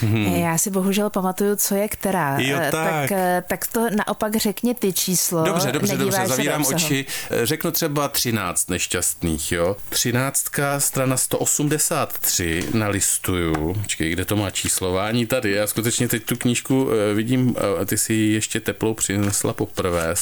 Hmm. 0.00 0.24
Já 0.24 0.58
si 0.58 0.70
bohužel 0.70 1.10
pamatuju, 1.10 1.56
co 1.56 1.74
je 1.74 1.88
která. 1.88 2.38
Jo, 2.38 2.58
tak. 2.70 2.72
Tak, 3.10 3.12
tak 3.48 3.66
to 3.66 3.86
naopak 3.96 4.36
řekni 4.36 4.74
ty 4.74 4.92
číslo. 4.92 5.44
Dobře, 5.44 5.72
dobře, 5.72 5.96
dobře, 5.96 6.26
zavírám 6.26 6.64
oči. 6.74 7.06
Řeknu 7.42 7.70
třeba 7.70 8.08
13 8.08 8.70
nešťastných, 8.70 9.52
jo. 9.52 9.76
13. 9.88 10.44
strana 10.78 11.16
183 11.16 12.64
nalistuju. 12.74 13.74
Počkej, 13.74 14.10
kde 14.10 14.24
to 14.24 14.36
má 14.36 14.50
číslování? 14.50 15.26
Tady. 15.26 15.52
Já 15.52 15.66
skutečně 15.66 16.08
teď 16.08 16.24
tu 16.24 16.36
knížku 16.36 16.88
vidím, 17.14 17.54
ty 17.86 17.98
si 17.98 18.12
ji 18.12 18.32
ještě 18.32 18.60
teplou 18.60 18.94
přinesla 18.94 19.52
poprvé. 19.52 20.14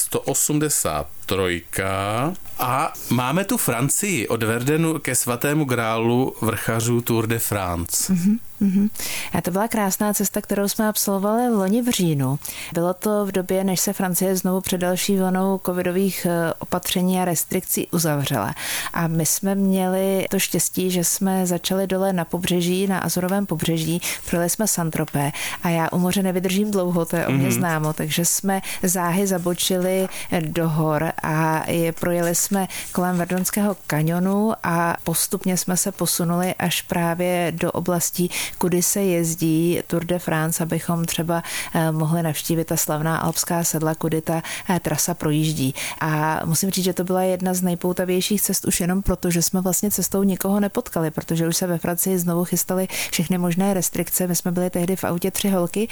183. 1.28 2.48
A 2.58 2.92
máme 3.10 3.44
tu 3.44 3.56
Francii 3.56 4.28
od 4.28 4.42
Verdenu 4.42 4.98
ke 4.98 5.14
svatému 5.14 5.64
grálu 5.64 6.34
vrchařů 6.40 7.00
Tour 7.00 7.26
de 7.26 7.38
France. 7.38 8.12
Mm-hmm. 8.12 8.38
Mm-hmm. 8.62 8.90
A 9.32 9.40
to 9.40 9.50
byla 9.50 9.68
krásná 9.68 10.14
cesta, 10.14 10.40
kterou 10.40 10.68
jsme 10.68 10.88
absolvovali 10.88 11.50
v 11.50 11.58
loni 11.58 11.82
v 11.82 11.88
říjnu. 11.88 12.38
Bylo 12.72 12.94
to 12.94 13.26
v 13.26 13.32
době, 13.32 13.64
než 13.64 13.80
se 13.80 13.92
Francie 13.92 14.36
znovu 14.36 14.60
před 14.60 14.78
další 14.78 15.16
vlnou 15.16 15.60
covidových 15.66 16.26
eh, 16.30 16.52
opatření 16.58 17.20
a 17.20 17.24
restrikcí 17.24 17.86
uzavřela. 17.86 18.54
A 18.92 19.06
my 19.06 19.26
jsme 19.26 19.54
měli 19.54 20.26
to 20.30 20.38
štěstí, 20.38 20.90
že 20.90 21.04
jsme 21.04 21.46
začali 21.46 21.86
dole 21.86 22.12
na 22.12 22.24
pobřeží, 22.24 22.86
na 22.86 22.98
Azorovém 22.98 23.46
pobřeží, 23.46 24.00
projeli 24.28 24.50
jsme 24.50 24.68
Santropé 24.68 25.32
a 25.62 25.68
já 25.68 25.88
u 25.92 25.98
moře 25.98 26.22
nevydržím 26.22 26.70
dlouho, 26.70 27.04
to 27.04 27.16
je 27.16 27.26
o 27.26 27.32
mě 27.32 27.48
mm-hmm. 27.48 27.58
známo, 27.58 27.92
takže 27.92 28.24
jsme 28.24 28.60
záhy 28.82 29.26
zabočili 29.26 30.08
do 30.40 30.68
hor 30.68 31.12
a 31.22 31.70
je, 31.70 31.92
projeli 31.92 32.34
jsme 32.34 32.68
kolem 32.92 33.16
Verdonského 33.16 33.76
kanionu 33.86 34.52
a 34.62 34.96
postupně 35.04 35.56
jsme 35.56 35.76
se 35.76 35.92
posunuli 35.92 36.54
až 36.54 36.82
právě 36.82 37.52
do 37.56 37.72
oblastí, 37.72 38.30
kudy 38.58 38.82
se 38.82 39.02
jezdí 39.02 39.80
Tour 39.86 40.04
de 40.04 40.18
France, 40.18 40.62
abychom 40.62 41.04
třeba 41.04 41.42
eh, 41.74 41.92
mohli 41.92 42.22
navštívit 42.22 42.64
ta 42.64 42.76
slavná 42.76 43.16
alpská 43.16 43.64
sedla, 43.64 43.94
kudy 43.94 44.20
ta 44.20 44.42
eh, 44.70 44.80
trasa 44.80 45.14
projíždí. 45.14 45.74
A 46.00 46.40
musím 46.44 46.70
říct, 46.70 46.84
že 46.84 46.92
to 46.92 47.04
byla 47.04 47.22
jedna 47.22 47.54
z 47.54 47.62
nejpoutavějších 47.62 48.42
cest 48.42 48.64
už 48.64 48.80
jenom 48.80 49.02
proto, 49.02 49.30
že 49.30 49.42
jsme 49.42 49.60
vlastně 49.60 49.90
cestou 49.90 50.22
nikoho 50.22 50.60
nepotkali, 50.60 51.10
protože 51.10 51.48
už 51.48 51.56
se 51.56 51.66
ve 51.66 51.78
Francii 51.78 52.18
znovu 52.18 52.44
chystaly 52.44 52.88
všechny 53.10 53.38
možné 53.38 53.74
restrikce. 53.74 54.26
My 54.26 54.36
jsme 54.36 54.52
byli 54.52 54.70
tehdy 54.70 54.96
v 54.96 55.04
autě 55.04 55.30
tři 55.30 55.48
holky 55.48 55.88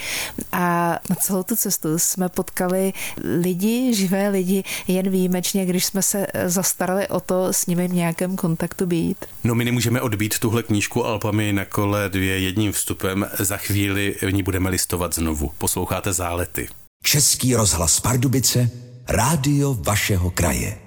a 0.52 0.98
na 1.10 1.16
celou 1.16 1.42
tu 1.42 1.56
cestu 1.56 1.98
jsme 1.98 2.28
potkali 2.28 2.92
lidi, 3.40 3.94
živé 3.94 4.28
lidi, 4.28 4.64
jen 4.88 5.10
výjimečně, 5.16 5.66
když 5.66 5.84
jsme 5.84 6.02
se 6.02 6.26
eh, 6.34 6.50
zastarali 6.50 7.08
o 7.08 7.20
to 7.20 7.52
s 7.52 7.66
nimi 7.66 7.88
v 7.88 7.92
nějakém 7.92 8.36
kontaktu 8.36 8.86
být. 8.86 9.16
No 9.44 9.54
my 9.54 9.64
nemůžeme 9.64 10.00
odbít 10.00 10.38
tuhle 10.38 10.62
knížku 10.62 11.04
Alpami 11.04 11.52
na 11.52 11.64
kole 11.64 12.08
dvě 12.08 12.38
jedním 12.38 12.72
vstupem. 12.72 13.26
Za 13.38 13.56
chvíli 13.56 14.14
v 14.22 14.32
ní 14.32 14.42
budeme 14.42 14.70
listovat 14.70 15.14
znovu. 15.14 15.50
Posloucháte 15.58 16.12
Zálety. 16.12 16.68
Český 17.04 17.54
rozhlas 17.54 18.00
Pardubice, 18.00 18.70
rádio 19.08 19.74
vašeho 19.74 20.30
kraje. 20.30 20.85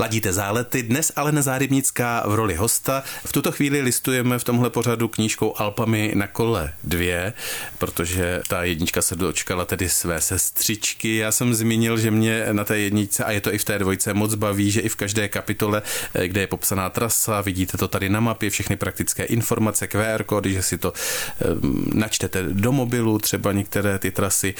Ladíte 0.00 0.32
zálety, 0.32 0.82
dnes 0.82 1.12
ale 1.16 1.42
Zárybnická 1.42 2.22
v 2.26 2.34
roli 2.34 2.54
hosta. 2.54 3.02
V 3.24 3.32
tuto 3.32 3.52
chvíli 3.52 3.80
listujeme 3.80 4.38
v 4.38 4.44
tomhle 4.44 4.70
pořadu 4.70 5.08
knížkou 5.08 5.54
Alpami 5.56 6.12
na 6.14 6.26
kole 6.26 6.72
dvě, 6.84 7.32
protože 7.78 8.42
ta 8.48 8.64
jednička 8.64 9.02
se 9.02 9.16
dočkala 9.16 9.64
tedy 9.64 9.88
své 9.88 10.20
sestřičky. 10.20 11.16
Já 11.16 11.32
jsem 11.32 11.54
zmínil, 11.54 11.98
že 11.98 12.10
mě 12.10 12.46
na 12.52 12.64
té 12.64 12.78
jedničce, 12.78 13.24
a 13.24 13.30
je 13.30 13.40
to 13.40 13.54
i 13.54 13.58
v 13.58 13.64
té 13.64 13.78
dvojce, 13.78 14.14
moc 14.14 14.34
baví, 14.34 14.70
že 14.70 14.80
i 14.80 14.88
v 14.88 14.96
každé 14.96 15.28
kapitole, 15.28 15.82
eh, 16.14 16.28
kde 16.28 16.40
je 16.40 16.46
popsaná 16.46 16.90
trasa, 16.90 17.40
vidíte 17.40 17.78
to 17.78 17.88
tady 17.88 18.08
na 18.08 18.20
mapě, 18.20 18.50
všechny 18.50 18.76
praktické 18.76 19.24
informace, 19.24 19.86
QR 19.86 20.22
kódy, 20.24 20.52
že 20.52 20.62
si 20.62 20.78
to 20.78 20.92
um, 20.92 21.90
načtete 21.94 22.42
do 22.42 22.72
mobilu, 22.72 23.18
třeba 23.18 23.52
některé 23.52 23.98
ty 23.98 24.10
trasy, 24.10 24.54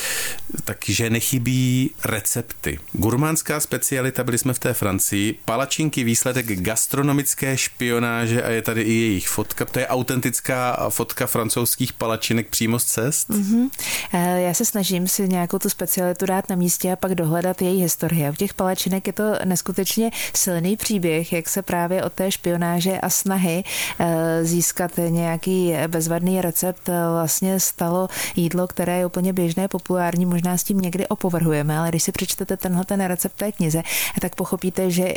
takže 0.64 1.10
nechybí 1.10 1.90
recepty. 2.04 2.78
Gurmánská 2.92 3.60
specialita, 3.60 4.24
byli 4.24 4.38
jsme 4.38 4.54
v 4.54 4.58
té 4.58 4.74
Francii, 4.74 5.27
palačinky 5.32 6.04
výsledek 6.04 6.60
gastronomické 6.60 7.56
špionáže 7.56 8.42
a 8.42 8.50
je 8.50 8.62
tady 8.62 8.82
i 8.82 8.92
jejich 8.92 9.28
fotka. 9.28 9.64
To 9.64 9.78
je 9.78 9.86
autentická 9.86 10.90
fotka 10.90 11.26
francouzských 11.26 11.92
palačinek 11.92 12.48
přímo 12.48 12.78
z 12.78 12.84
cest? 12.84 13.30
Mm-hmm. 13.30 13.70
Já 14.36 14.54
se 14.54 14.64
snažím 14.64 15.08
si 15.08 15.28
nějakou 15.28 15.58
tu 15.58 15.68
specialitu 15.68 16.26
dát 16.26 16.48
na 16.48 16.56
místě 16.56 16.92
a 16.92 16.96
pak 16.96 17.14
dohledat 17.14 17.62
její 17.62 17.82
historii. 17.82 18.30
U 18.30 18.34
těch 18.34 18.54
palačinek 18.54 19.06
je 19.06 19.12
to 19.12 19.32
neskutečně 19.44 20.10
silný 20.34 20.76
příběh, 20.76 21.32
jak 21.32 21.48
se 21.48 21.62
právě 21.62 22.04
od 22.04 22.12
té 22.12 22.32
špionáže 22.32 23.00
a 23.00 23.10
snahy 23.10 23.64
eh, 23.98 24.44
získat 24.44 24.90
nějaký 25.08 25.74
bezvadný 25.86 26.40
recept 26.40 26.88
eh, 26.88 26.92
vlastně 27.12 27.60
stalo 27.60 28.08
jídlo, 28.36 28.66
které 28.66 28.98
je 28.98 29.06
úplně 29.06 29.32
běžné, 29.32 29.68
populární, 29.68 30.26
možná 30.26 30.56
s 30.56 30.64
tím 30.64 30.78
někdy 30.78 31.06
opovrhujeme, 31.06 31.78
ale 31.78 31.88
když 31.88 32.02
si 32.02 32.12
přečtete 32.12 32.56
tenhle 32.56 32.84
ten 32.84 33.04
recept 33.04 33.36
té 33.36 33.52
knize, 33.52 33.82
tak 34.20 34.34
pochopíte, 34.34 34.90
že 34.90 35.12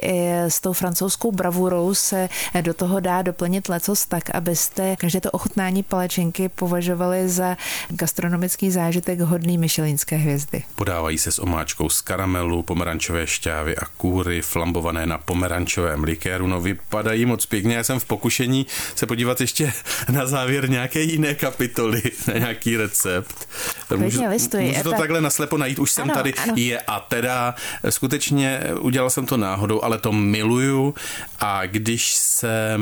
s 0.48 0.60
tou 0.60 0.74
francouzskou 0.74 1.32
bravurou 1.32 1.94
se 1.94 2.30
do 2.62 2.74
toho 2.74 3.00
dá 3.00 3.22
doplnit 3.22 3.70
lecos 3.70 4.06
tak, 4.06 4.36
abyste 4.36 4.96
každé 4.96 5.22
to 5.22 5.32
ochutnání 5.32 5.84
palečinky 5.84 6.50
považovali 6.50 7.30
za 7.30 7.58
gastronomický 7.90 8.72
zážitek 8.72 9.20
hodný 9.20 9.58
Michelinské 9.58 10.16
hvězdy. 10.16 10.64
Podávají 10.76 11.18
se 11.18 11.32
s 11.32 11.40
omáčkou 11.40 11.90
z 11.90 12.02
karamelu, 12.02 12.64
pomerančové 12.64 13.28
šťávy 13.28 13.78
a 13.78 13.86
kůry, 13.98 14.42
flambované 14.42 15.06
na 15.06 15.18
pomerančovém 15.18 16.04
likéru. 16.04 16.48
No 16.48 16.62
vypadají 16.62 17.26
moc 17.26 17.46
pěkně. 17.46 17.76
Já 17.76 17.84
jsem 17.84 18.00
v 18.00 18.06
pokušení 18.06 18.66
se 18.96 19.06
podívat 19.06 19.42
ještě 19.42 19.74
na 20.10 20.26
závěr 20.26 20.70
nějaké 20.70 21.02
jiné 21.02 21.36
kapitoly, 21.36 22.02
na 22.28 22.34
nějaký 22.34 22.78
recept. 22.78 23.50
Můžu, 23.96 24.24
můžu 24.60 24.84
to 24.84 24.92
takhle 24.92 25.22
naslepo 25.22 25.58
najít, 25.58 25.80
už 25.80 25.92
jsem 25.92 26.04
ano, 26.04 26.14
tady 26.14 26.34
ano. 26.34 26.54
je 26.56 26.82
a 26.82 27.00
teda 27.00 27.56
skutečně 27.90 28.62
udělal 28.80 29.10
jsem 29.10 29.26
to 29.26 29.38
náhodou, 29.38 29.84
ale 29.84 29.91
ale 29.92 30.00
to 30.00 30.12
miluju. 30.12 30.96
A 31.40 31.66
když 31.66 32.14
jsem 32.14 32.82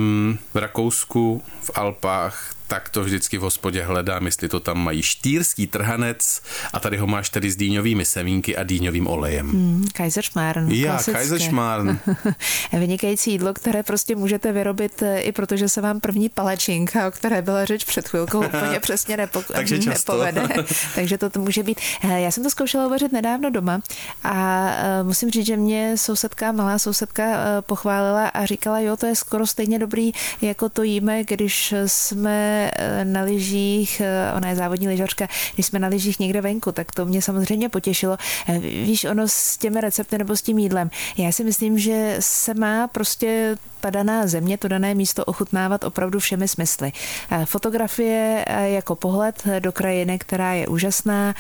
v 0.54 0.58
Rakousku 0.58 1.44
v 1.62 1.72
Alpách, 1.76 2.54
tak 2.70 2.90
to 2.90 3.04
vždycky 3.04 3.38
v 3.38 3.42
hospodě 3.42 3.84
hledám, 3.84 4.26
jestli 4.26 4.50
to 4.50 4.60
tam 4.60 4.78
mají 4.78 5.02
štýrský 5.02 5.68
trhanec 5.68 6.42
a 6.74 6.80
tady 6.80 6.98
ho 6.98 7.08
máš 7.08 7.30
tedy 7.30 7.52
s 7.52 7.56
dýňovými 7.56 8.06
semínky 8.06 8.58
a 8.58 8.64
dýňovým 8.64 9.08
olejem. 9.08 9.50
Hmm, 9.50 9.88
Kaiserschmarrn. 9.94 10.72
Já, 10.72 11.04
Kaiserschmarrn. 11.04 12.00
Vynikající 12.74 13.32
jídlo, 13.32 13.54
které 13.54 13.84
prostě 13.84 14.16
můžete 14.16 14.52
vyrobit 14.52 15.02
eh, 15.02 15.20
i 15.20 15.32
protože 15.32 15.70
se 15.70 15.82
vám 15.82 16.00
první 16.00 16.30
palačinka, 16.30 17.08
o 17.08 17.12
které 17.12 17.42
byla 17.42 17.66
řeč 17.66 17.84
před 17.86 18.10
chvilkou, 18.10 18.46
úplně 18.46 18.80
přesně 18.82 19.18
nepo- 19.18 19.44
Takže 19.54 19.80
nepovede. 19.90 20.48
Takže 20.96 21.18
to, 21.18 21.30
to 21.30 21.40
může 21.40 21.64
být. 21.64 21.82
Eh, 22.04 22.22
já 22.22 22.32
jsem 22.32 22.44
to 22.44 22.50
zkoušela 22.50 22.88
uvařit 22.88 23.12
nedávno 23.12 23.50
doma 23.50 23.82
a 24.24 24.68
eh, 24.70 25.04
musím 25.04 25.30
říct, 25.30 25.46
že 25.46 25.58
mě 25.58 25.98
sousedka, 25.98 26.52
malá 26.52 26.80
sousedka 26.80 27.24
pochválila 27.62 28.28
a 28.28 28.46
říkala, 28.46 28.80
jo, 28.80 28.98
to 28.98 29.06
je 29.06 29.16
skoro 29.16 29.48
stejně 29.48 29.80
dobrý, 29.80 30.12
jako 30.42 30.70
to 30.70 30.84
jíme, 30.84 31.24
když 31.24 31.74
jsme 31.86 32.59
Eh, 32.60 33.06
na 33.06 33.22
lyžích, 33.22 34.02
eh, 34.02 34.34
ona 34.34 34.50
je 34.50 34.56
závodní 34.56 34.88
lyžařka, 34.88 35.28
když 35.54 35.66
jsme 35.66 35.80
na 35.80 35.88
lyžích 35.88 36.20
někde 36.20 36.42
venku, 36.42 36.72
tak 36.72 36.92
to 36.92 37.06
mě 37.06 37.22
samozřejmě 37.22 37.70
potěšilo. 37.70 38.18
Eh, 38.48 38.60
víš, 38.60 39.04
ono 39.04 39.28
s 39.28 39.58
těmi 39.58 39.82
recepty 39.82 40.18
nebo 40.18 40.36
s 40.36 40.42
tím 40.42 40.58
jídlem. 40.58 40.90
Já 41.18 41.32
si 41.32 41.44
myslím, 41.44 41.80
že 41.80 42.16
se 42.20 42.54
má 42.54 42.88
prostě 42.88 43.56
ta 43.80 43.90
daná 43.90 44.28
země, 44.28 44.58
to 44.58 44.68
dané 44.68 44.96
místo 44.96 45.26
ochutnávat 45.26 45.84
opravdu 45.84 46.20
všemi 46.20 46.48
smysly. 46.48 46.92
Fotografie 47.46 48.46
jako 48.64 48.96
pohled 48.96 49.44
do 49.60 49.72
krajiny, 49.72 50.20
která 50.20 50.54
je 50.54 50.68
úžasná. 50.68 51.34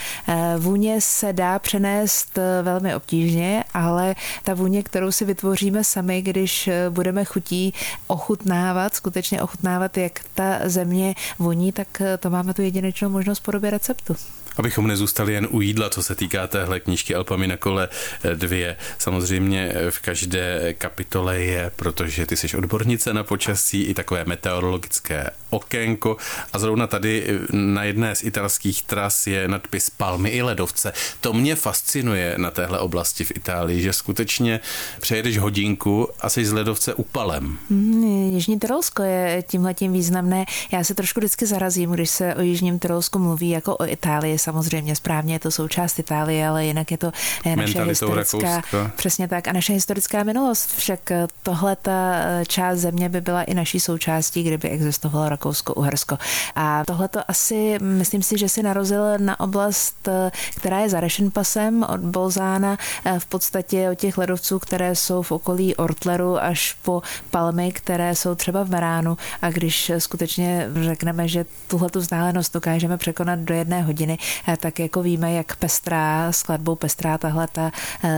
Vůně 0.58 1.01
se 1.01 1.34
dá 1.34 1.60
přenést 1.60 2.39
velmi 2.62 2.96
obtížně, 2.96 3.63
ale 3.74 4.15
ta 4.43 4.53
vůně, 4.53 4.84
kterou 4.84 5.12
si 5.12 5.25
vytvoříme 5.25 5.84
sami, 5.84 6.22
když 6.22 6.69
budeme 6.89 7.25
chutí 7.25 7.74
ochutnávat, 8.08 8.96
skutečně 8.96 9.41
ochutnávat, 9.41 9.98
jak 9.98 10.19
ta 10.34 10.60
země 10.63 11.15
voní, 11.39 11.72
tak 11.72 12.01
to 12.19 12.29
máme 12.29 12.53
tu 12.53 12.62
jedinečnou 12.62 13.10
možnost 13.10 13.39
podobě 13.39 13.69
receptu. 13.69 14.15
Abychom 14.60 14.88
nezůstali 14.88 15.34
jen 15.34 15.48
u 15.51 15.62
jídla, 15.62 15.89
co 15.89 16.04
se 16.04 16.16
týká 16.16 16.48
téhle 16.48 16.80
knížky 16.80 17.16
Alpami 17.16 17.48
na 17.48 17.58
kole 17.58 17.89
dvě. 18.36 18.75
Samozřejmě 18.98 19.74
v 19.89 20.00
každé 20.00 20.74
kapitole 20.74 21.39
je, 21.39 21.72
protože 21.75 22.25
ty 22.25 22.38
jsi 22.38 22.58
odbornice 22.58 23.13
na 23.13 23.24
počasí, 23.24 23.84
i 23.84 23.94
takové 23.94 24.25
meteorologické 24.25 25.30
okénko 25.50 26.18
a 26.53 26.60
zrovna 26.60 26.88
tady 26.88 27.39
na 27.51 27.84
jedné 27.84 28.15
z 28.15 28.24
italských 28.24 28.84
tras 28.84 29.27
je 29.27 29.48
nadpis 29.48 29.89
Palmy 29.89 30.29
i 30.29 30.41
ledovce. 30.41 30.94
To 31.22 31.34
mě 31.34 31.56
fascinuje 31.56 32.36
na 32.38 32.51
téhle 32.51 32.79
oblasti 32.79 33.24
v 33.24 33.32
Itálii, 33.32 33.82
že 33.82 33.94
skutečně 33.94 34.60
přejedeš 35.01 35.38
hodinku 35.38 36.10
a 36.22 36.29
jsi 36.29 36.46
z 36.46 36.51
ledovce 36.51 36.94
upalem. 36.94 37.58
Mm, 37.70 38.34
Jižní 38.34 38.60
Tyrolsko 38.60 39.03
je 39.03 39.44
tímhletím 39.48 39.94
významné. 39.94 40.46
Já 40.72 40.84
se 40.84 40.96
trošku 40.96 41.20
vždycky 41.20 41.46
zarazím, 41.46 41.91
když 41.91 42.10
se 42.10 42.36
o 42.36 42.41
Jižním 42.41 42.79
Tyrolsku 42.79 43.20
mluví 43.20 43.50
jako 43.50 43.75
o 43.77 43.86
Itálii. 43.86 44.39
Samozřejmě 44.39 44.96
správně 44.96 45.36
je 45.36 45.39
to 45.39 45.51
součást 45.51 46.00
Itálie, 46.00 46.48
ale 46.48 46.65
jinak 46.65 46.91
je 46.91 46.98
to 46.98 47.12
eh, 47.46 47.56
naše 47.56 47.84
historická, 47.84 48.56
Rakouska. 48.56 48.91
přesně 48.96 49.27
tak, 49.27 49.48
a 49.48 49.51
naše 49.53 49.74
historická 49.74 50.24
minulost. 50.24 50.75
Však 50.77 51.12
eh, 51.12 51.27
tohle 51.44 51.75
ta 51.75 52.13
eh, 52.15 52.46
část 52.48 52.77
země 52.79 53.10
by 53.10 53.22
byla 53.22 53.44
i 53.44 53.53
naší 53.53 53.79
součástí, 53.79 54.44
kdyby 54.44 54.70
existovalo 54.70 55.29
Rakousko-Uhersko. 55.39 56.17
A 56.55 56.86
tohle 56.86 57.08
to 57.08 57.19
asi, 57.27 57.77
myslím 57.81 58.24
si, 58.24 58.38
že 58.38 58.50
si 58.50 58.63
narozil 58.63 59.17
na 59.17 59.39
oblast, 59.39 60.10
která 60.55 60.79
je 60.79 60.89
za 60.89 61.00
Rešenpasem 61.00 61.84
od 61.84 62.00
Bolzána, 62.00 62.77
v 63.19 63.25
podstatě 63.25 63.89
od 63.89 63.96
těch 63.96 64.17
ledovců, 64.17 64.60
které 64.60 64.96
jsou 64.96 65.22
v 65.22 65.31
okolí 65.31 65.75
Ortleru 65.75 66.43
až 66.43 66.77
po 66.81 67.01
palmy, 67.31 67.72
které 67.72 68.15
jsou 68.15 68.36
třeba 68.36 68.63
v 68.63 68.69
Meránu. 68.69 69.17
A 69.41 69.50
když 69.50 69.91
skutečně 69.98 70.69
řekneme, 70.81 71.27
že 71.27 71.46
tuhle 71.67 71.89
tu 71.89 72.00
vzdálenost 72.00 72.53
dokážeme 72.53 72.98
překonat 72.98 73.39
do 73.39 73.53
jedné 73.53 73.81
hodiny, 73.81 74.17
tak 74.58 74.79
jako 74.79 75.01
víme, 75.01 75.34
jak 75.34 75.55
pestrá, 75.55 76.31
skladbou 76.31 76.75
pestrá 76.75 77.17
tahle 77.17 77.48
ta 77.51 77.72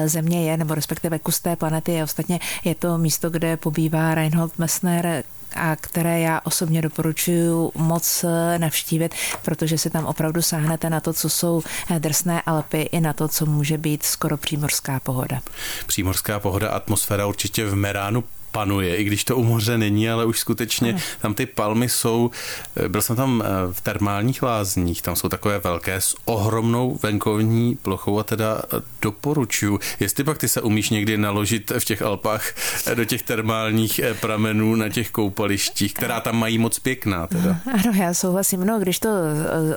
země 0.06 0.50
je, 0.50 0.58
nebo 0.58 0.75
respektive 0.75 1.20
kus 1.20 1.40
té 1.40 1.56
planety 1.56 1.92
je. 1.92 2.04
Ostatně 2.04 2.40
je 2.63 2.75
to 2.75 2.98
místo, 2.98 3.30
kde 3.30 3.58
pobývá 3.58 4.16
Reinhold 4.16 4.60
Messner, 4.60 5.24
a 5.55 5.75
které 5.75 6.20
já 6.20 6.41
osobně 6.43 6.81
doporučuji 6.81 7.72
moc 7.75 8.25
navštívit, 8.58 9.15
protože 9.41 9.77
si 9.77 9.89
tam 9.89 10.05
opravdu 10.05 10.41
sáhnete 10.41 10.89
na 10.89 11.00
to, 11.00 11.13
co 11.13 11.29
jsou 11.29 11.63
drsné 12.00 12.41
Alpy 12.41 12.81
i 12.81 13.00
na 13.01 13.13
to, 13.13 13.27
co 13.27 13.46
může 13.46 13.77
být 13.77 14.03
skoro 14.03 14.38
přímořská 14.38 15.00
pohoda. 15.00 15.41
Přímořská 15.88 16.39
pohoda, 16.39 16.70
atmosféra 16.70 17.25
určitě 17.25 17.65
v 17.65 17.75
Meránu 17.75 18.24
panuje, 18.51 18.96
i 18.96 19.03
když 19.03 19.24
to 19.24 19.38
u 19.38 19.43
moře 19.43 19.77
není, 19.77 20.10
ale 20.10 20.25
už 20.25 20.39
skutečně 20.39 20.96
tam 21.22 21.34
ty 21.34 21.46
palmy 21.46 21.89
jsou, 21.89 22.31
eh, 22.75 22.89
byl 22.89 23.01
jsem 23.01 23.15
tam 23.15 23.43
eh, 23.46 23.48
v 23.72 23.81
termálních 23.81 24.43
lázních, 24.43 25.01
tam 25.01 25.15
jsou 25.15 25.29
takové 25.29 25.60
velké 25.60 26.01
s 26.01 26.15
ohromnou 26.25 27.00
venkovní 27.03 27.75
plochou 27.81 28.20
a 28.20 28.24
teda 28.24 28.62
eh, 28.63 28.81
doporučuju. 29.01 29.79
Jestli 30.00 30.24
pak 30.24 30.38
ty 30.38 30.48
se 30.48 30.62
umíš 30.62 30.89
někdy 30.89 31.17
naložit 31.17 31.72
v 31.79 31.86
těch 31.86 32.01
Alpách 32.01 32.53
do 32.93 33.05
těch 33.05 33.24
termálních 33.24 34.01
pramenů 34.20 34.75
na 34.75 34.89
těch 34.89 35.12
koupalištích, 35.12 35.93
která 35.93 36.20
tam 36.22 36.39
mají 36.39 36.58
moc 36.58 36.79
pěkná 36.79 37.27
teda. 37.27 37.58
Ano, 37.72 37.93
já 38.00 38.13
souhlasím. 38.13 38.65
No, 38.65 38.79
když 38.79 39.00
to 39.00 39.10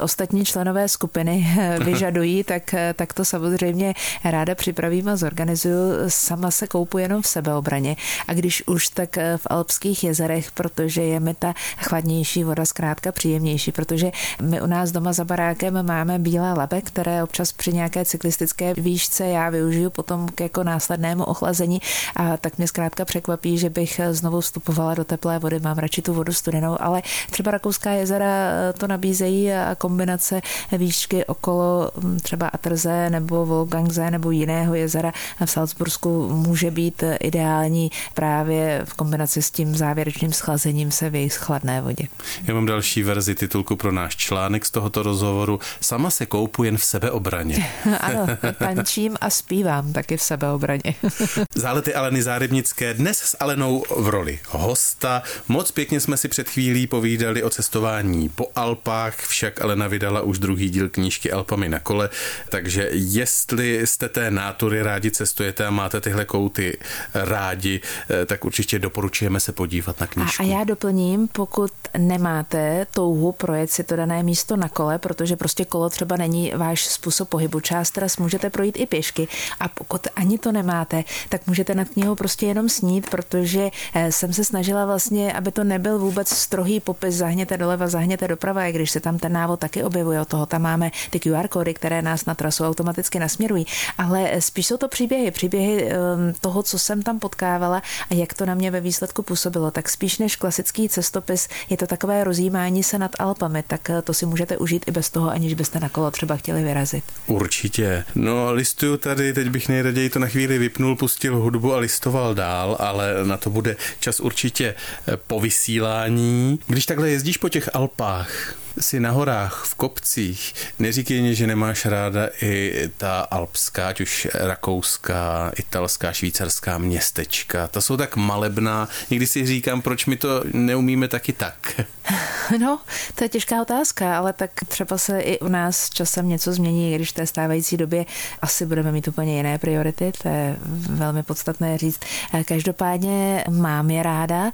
ostatní 0.01 0.45
členové 0.45 0.89
skupiny 0.89 1.57
vyžadují, 1.85 2.45
tak, 2.45 2.75
tak 2.95 3.13
to 3.13 3.25
samozřejmě 3.25 3.95
ráda 4.25 4.55
připravím 4.55 5.09
a 5.09 5.17
zorganizuju. 5.17 5.77
Sama 6.09 6.51
se 6.51 6.67
koupu 6.67 6.99
jenom 6.99 7.23
v 7.23 7.27
sebeobraně. 7.27 7.97
A 8.29 8.35
když 8.35 8.64
už 8.67 8.89
tak 8.89 9.19
eh, 9.19 9.37
v 9.37 9.47
alpských 9.51 10.05
jezerech, 10.05 10.53
protože 10.53 11.03
je 11.03 11.21
mi 11.21 11.35
ta 11.35 11.55
chladnější 11.79 12.45
voda 12.45 12.65
zkrátka 12.65 13.13
příjemnější, 13.13 13.73
protože 13.73 14.11
my 14.43 14.61
u 14.61 14.67
nás 14.67 14.93
doma 14.93 15.13
za 15.13 15.25
barákem 15.25 15.87
máme 15.87 16.19
bílé 16.19 16.53
labe, 16.53 16.83
které 16.83 17.23
občas 17.23 17.53
při 17.53 17.73
nějaké 17.73 18.05
cyklistické 18.05 18.75
výšce 18.75 19.27
já 19.27 19.51
využiju 19.51 19.91
potom 19.91 20.29
k 20.29 20.41
jako 20.41 20.63
následnému 20.63 21.25
ochlazení 21.25 21.81
a 22.17 22.37
tak 22.37 22.59
mě 22.59 22.69
zkrátka 22.69 23.05
překvapí, 23.05 23.59
že 23.59 23.71
bych 23.71 23.99
eh, 23.99 24.15
znovu 24.15 24.41
vstupovala 24.41 24.95
do 24.95 25.05
teplé 25.05 25.39
vody. 25.39 25.61
Mám 25.61 25.79
radši 25.79 26.03
tu 26.03 26.15
vodu 26.15 26.33
studenou, 26.33 26.77
ale 26.81 27.03
třeba 27.31 27.51
Rakouská 27.51 27.91
jezera 27.91 28.27
eh, 28.27 28.73
to 28.73 28.87
nabízejí 28.87 29.53
a 29.53 29.75
kombinace 29.75 30.41
výšky 30.73 31.25
okolo 31.25 31.91
hm, 31.97 32.19
třeba 32.23 32.49
Atrze 32.49 33.11
nebo 33.11 33.47
Volgangze 33.47 34.11
nebo 34.11 34.31
jiného 34.31 34.75
jezera 34.75 35.13
v 35.45 35.51
Salzbursku 35.51 36.29
může 36.29 36.71
být 36.71 37.05
ideální 37.21 37.91
právě 38.15 38.54
právě 38.55 38.85
v 38.85 38.95
kombinaci 38.95 39.43
s 39.43 39.51
tím 39.51 39.77
závěrečným 39.77 40.33
schlazením 40.33 40.91
se 40.91 41.11
v 41.11 41.15
jejich 41.15 41.35
chladné 41.35 41.81
vodě. 41.81 42.05
Já 42.45 42.55
mám 42.55 42.67
další 42.67 43.03
verzi 43.03 43.35
titulku 43.35 43.77
pro 43.77 43.93
náš 43.93 44.17
článek 44.17 44.67
z 44.67 44.71
tohoto 44.71 45.03
rozhovoru. 45.03 45.61
Sama 45.81 46.11
se 46.11 46.27
koupu 46.27 46.65
jen 46.65 46.77
v 46.77 46.85
sebeobraně. 46.85 47.71
ano, 48.01 48.27
tančím 48.59 49.17
a 49.21 49.31
zpívám 49.31 49.93
taky 49.93 50.17
v 50.17 50.23
sebeobraně. 50.23 50.95
Zálety 51.55 51.95
Aleny 51.95 52.23
Zárybnické 52.23 52.95
dnes 52.95 53.19
s 53.19 53.37
Alenou 53.41 53.85
v 53.97 54.09
roli 54.09 54.39
hosta. 54.49 55.23
Moc 55.49 55.71
pěkně 55.71 56.01
jsme 56.01 56.17
si 56.17 56.29
před 56.29 56.49
chvílí 56.49 56.87
povídali 56.87 57.43
o 57.43 57.51
cestování 57.51 58.29
po 58.29 58.47
Alpách, 58.57 59.17
však 59.17 59.61
Alena 59.61 59.89
vydala 59.89 60.21
už 60.21 60.39
druhý 60.39 60.71
díl 60.71 60.89
knížky 60.89 61.33
Alpami 61.33 61.69
na 61.69 61.79
kole, 61.79 62.09
takže 62.49 62.89
jestli 62.93 63.87
jste 63.87 64.09
té 64.09 64.31
nátury 64.31 64.83
rádi 64.83 65.11
cestujete 65.11 65.67
a 65.67 65.71
máte 65.71 66.01
tyhle 66.01 66.25
kouty 66.25 66.79
rádi, 67.15 67.81
tak 68.27 68.44
určitě 68.45 68.79
doporučujeme 68.79 69.41
se 69.41 69.53
podívat 69.53 70.01
na 70.01 70.07
knížku. 70.07 70.43
A, 70.43 70.47
a 70.47 70.49
já 70.49 70.65
doplním, 70.65 71.29
pokud 71.29 71.73
nemáte 71.99 72.87
touhu 72.91 73.33
projet 73.33 73.71
si 73.71 73.85
to 73.85 73.97
dané 73.97 74.23
místo 74.23 74.57
na 74.57 74.69
kole, 74.69 74.99
protože 74.99 75.37
prostě 75.37 75.65
kolo 75.65 75.91
třeba 75.91 76.17
není 76.17 76.53
váš 76.57 76.87
způsob 76.87 77.29
pohybu, 77.29 77.61
část 77.61 77.91
tras 77.91 78.17
můžete 78.17 78.51
projít 78.51 78.77
i 78.79 78.87
pěšky. 78.87 79.29
A 79.61 79.69
pokud 79.69 80.07
ani 80.17 80.39
to 80.39 80.53
nemáte, 80.53 81.05
tak 81.29 81.47
můžete 81.47 81.75
nad 81.75 81.89
knihou 81.89 82.15
prostě 82.15 82.47
jenom 82.47 82.69
snít, 82.69 83.11
protože 83.11 83.71
eh, 83.95 84.13
jsem 84.13 84.33
se 84.33 84.45
snažila 84.45 84.87
vlastně, 84.87 85.33
aby 85.33 85.53
to 85.53 85.65
nebyl 85.65 85.99
vůbec 85.99 86.29
strohý 86.29 86.81
popis, 86.81 87.15
zahněte 87.15 87.57
doleva, 87.57 87.89
zahněte 87.89 88.29
doprava, 88.29 88.67
i 88.67 88.73
když 88.73 88.91
se 88.91 89.01
tam 89.01 89.19
ten 89.19 89.33
návod 89.33 89.61
taky 89.61 89.85
objevuje, 89.85 90.21
od 90.21 90.29
toho. 90.29 90.47
Tam 90.47 90.63
máme 90.63 90.91
ty 91.11 91.21
QR 91.21 91.49
kódy, 91.49 91.75
které 91.75 92.03
nás 92.03 92.27
na 92.27 92.35
trasu 92.35 92.65
automaticky 92.65 93.19
nasměrují, 93.19 93.67
ale 93.99 94.29
eh, 94.31 94.41
spíš 94.41 94.67
jsou 94.67 94.77
to 94.77 94.89
příběhy, 94.89 95.31
příběhy 95.31 95.89
ehm, 95.89 96.33
toho, 96.41 96.63
co 96.63 96.79
jsem 96.79 97.03
tam 97.03 97.19
potkávala 97.19 97.83
a 98.11 98.15
jak 98.15 98.34
to 98.37 98.47
na 98.47 98.55
mě 98.55 98.71
ve 98.71 98.81
výsledku 98.81 99.23
působilo, 99.23 99.71
tak 99.71 99.89
spíš 99.89 100.19
než 100.19 100.37
klasický 100.37 100.89
cestopis 100.89 101.49
je 101.71 101.77
to 101.77 101.87
takové 101.87 102.25
rozjímání 102.25 102.83
se 102.83 102.99
nad 102.99 103.11
Alpami, 103.19 103.63
tak 103.67 103.91
eh, 103.91 104.03
to 104.03 104.15
si 104.15 104.27
můžete 104.27 104.57
užít 104.57 104.85
i 104.89 104.91
bez 104.91 105.11
toho, 105.11 105.31
aniž 105.31 105.55
byste 105.55 105.81
na 105.81 105.89
kolo 105.89 106.11
třeba 106.11 106.37
chtěli 106.37 106.63
vyrazit. 106.63 107.05
Určitě. 107.27 108.05
No 108.15 108.53
listuju 108.53 108.97
tady, 108.97 109.33
teď 109.33 109.49
bych 109.49 109.69
nejraději 109.69 110.11
to 110.11 110.19
na 110.19 110.27
chvíli 110.27 110.59
vypnul, 110.59 110.97
pustil 110.97 111.37
hudbu 111.37 111.75
a 111.75 111.79
listoval 111.79 112.35
dál, 112.35 112.77
ale 112.81 113.15
na 113.25 113.37
to 113.37 113.51
bude 113.51 113.77
čas 114.01 114.21
určitě 114.21 114.75
eh, 115.09 115.17
po 115.17 115.41
vysílání. 115.41 116.61
Když 116.67 116.87
takhle 116.87 117.11
jezdíš 117.11 117.37
po 117.37 117.49
těch 117.49 117.71
Alpách, 117.75 118.55
si 118.81 119.01
na 119.01 119.11
horách, 119.11 119.65
v 119.65 119.75
kopcích, 119.75 120.55
neříkej 120.79 121.35
že 121.35 121.47
nemáš 121.47 121.87
ráda 121.87 122.29
i 122.43 122.75
ta 122.97 123.21
alpská, 123.21 123.89
ať 123.89 124.01
už 124.01 124.29
rakouská, 124.35 125.53
italská, 125.57 126.13
švýcarská 126.13 126.79
městečka. 126.79 127.69
To 127.69 127.83
jsou 127.83 127.97
tak 127.97 128.17
malebná. 128.17 128.89
Někdy 129.11 129.27
si 129.27 129.47
říkám, 129.47 129.83
proč 129.83 130.07
my 130.07 130.17
to 130.17 130.45
neumíme 130.53 131.09
taky 131.09 131.33
tak. 131.33 131.81
No, 132.59 132.81
to 133.15 133.25
je 133.25 133.29
těžká 133.29 133.63
otázka, 133.63 134.19
ale 134.19 134.33
tak 134.33 134.51
třeba 134.69 134.99
se 134.99 135.21
i 135.21 135.39
u 135.39 135.49
nás 135.49 135.91
časem 135.91 136.29
něco 136.29 136.53
změní, 136.53 136.95
když 136.95 137.11
v 137.11 137.15
té 137.15 137.27
stávající 137.27 137.77
době 137.77 138.07
asi 138.43 138.67
budeme 138.67 138.93
mít 138.93 139.09
úplně 139.09 139.37
jiné 139.37 139.59
priority, 139.59 140.13
to 140.23 140.29
je 140.29 140.57
velmi 140.89 141.23
podstatné 141.23 141.79
říct. 141.79 142.01
Každopádně 142.45 143.45
mám 143.51 143.91
je 143.91 144.03
ráda, 144.03 144.51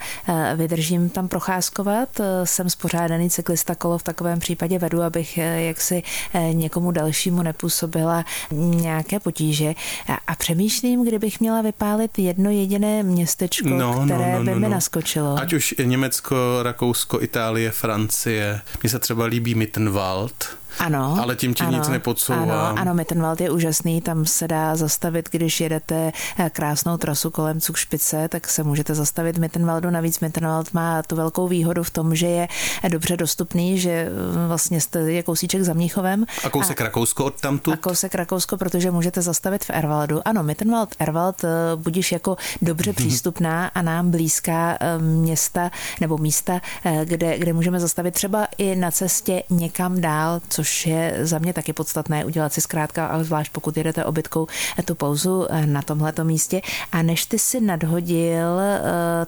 vydržím 0.57 1.09
tam 1.11 1.29
procházkovat, 1.29 2.09
jsem 2.45 2.71
spořádaný 2.71 3.31
cyklista 3.31 3.75
kolo 3.75 3.99
v 3.99 4.03
takovém 4.03 4.39
případě 4.39 4.79
vedu, 4.79 5.03
abych 5.03 5.39
jaksi 5.39 6.03
někomu 6.53 6.91
dalšímu 6.91 7.43
nepůsobila 7.43 8.25
nějaké 8.53 9.21
potíže 9.21 9.75
a 10.27 10.35
přemýšlím, 10.35 11.05
kdybych 11.05 11.41
měla 11.41 11.63
vypálit 11.63 12.19
jedno 12.19 12.51
jediné 12.51 13.03
městečko, 13.03 13.69
no, 13.69 13.77
no 13.77 14.05
které 14.05 14.33
no, 14.33 14.39
no, 14.39 14.45
by 14.45 14.51
no, 14.51 14.57
mi 14.57 14.63
no. 14.63 14.69
naskočilo. 14.69 15.37
Ať 15.41 15.53
už 15.53 15.75
Německo, 15.85 16.37
Rakousko, 16.63 17.23
Itálie, 17.23 17.40
Francie. 17.71 18.61
Mně 18.83 18.91
se 18.91 18.99
třeba 18.99 19.25
líbí 19.25 19.55
Mittenwald, 19.55 20.57
ano. 20.79 21.17
Ale 21.23 21.37
tím 21.37 21.55
ti 21.55 21.65
nic 21.67 21.89
nepodsouvám. 21.89 22.51
Ano, 22.51 22.79
ano, 22.79 22.95
Mittenwald 22.95 23.41
je 23.41 23.51
úžasný, 23.51 24.01
tam 24.01 24.25
se 24.25 24.49
dá 24.49 24.77
zastavit, 24.77 25.29
když 25.31 25.61
jedete 25.61 26.13
eh, 26.39 26.51
krásnou 26.51 26.97
trasu 26.97 27.31
kolem 27.31 27.61
Cukšpice, 27.61 28.29
tak 28.29 28.49
se 28.49 28.63
můžete 28.63 28.95
zastavit 28.95 29.39
Mittenwaldu. 29.39 29.91
Navíc 29.91 30.21
Mittenwald 30.21 30.75
má 30.75 31.03
tu 31.03 31.17
velkou 31.17 31.49
výhodu 31.49 31.83
v 31.83 31.91
tom, 31.91 32.15
že 32.15 32.27
je 32.27 32.49
dobře 32.89 33.17
dostupný, 33.17 33.79
že 33.79 33.91
eh, 33.91 34.49
vlastně 34.49 34.81
jste 34.81 34.99
je 34.99 35.23
kousíček 35.23 35.63
za 35.63 35.73
Mnichovem. 35.73 36.27
A 36.45 36.51
kousek 36.51 36.81
a, 36.81 36.85
Rakousko 36.85 37.25
od 37.25 37.41
tamtu? 37.41 37.73
A 37.73 37.77
kousek 37.77 38.15
Rakousko, 38.15 38.57
protože 38.57 38.91
můžete 38.91 39.23
zastavit 39.23 39.65
v 39.65 39.71
Erwaldu. 39.71 40.21
Ano, 40.25 40.43
Mittenwald, 40.43 40.95
Erwald 40.99 41.45
eh, 41.45 41.49
budíš 41.77 42.13
jako 42.13 42.37
dobře 42.63 42.93
přístupná 42.93 43.67
a 43.67 43.83
nám 43.83 44.11
blízká 44.11 44.79
města 44.99 45.71
nebo 46.01 46.19
místa, 46.19 46.61
kde, 47.05 47.39
kde 47.39 47.53
můžeme 47.53 47.81
zastavit 47.81 48.15
třeba 48.15 48.47
i 48.59 48.77
na 48.77 48.91
cestě 48.91 49.43
někam 49.51 50.01
dál, 50.01 50.41
co 50.49 50.60
což 50.61 50.87
je 50.87 51.19
za 51.21 51.39
mě 51.39 51.53
taky 51.53 51.73
podstatné 51.73 52.25
udělat 52.25 52.53
si 52.53 52.61
zkrátka, 52.61 53.07
ale 53.07 53.25
zvlášť 53.25 53.53
pokud 53.53 53.77
jedete 53.77 54.05
obytkou 54.05 54.47
tu 54.85 54.95
pauzu 54.95 55.47
eh, 55.51 55.67
na 55.67 55.83
tomhleto 55.83 56.25
místě. 56.25 56.61
A 56.93 57.03
než 57.03 57.27
ty 57.27 57.39
si 57.39 57.61
nadhodil 57.61 58.47
uh, 58.47 58.85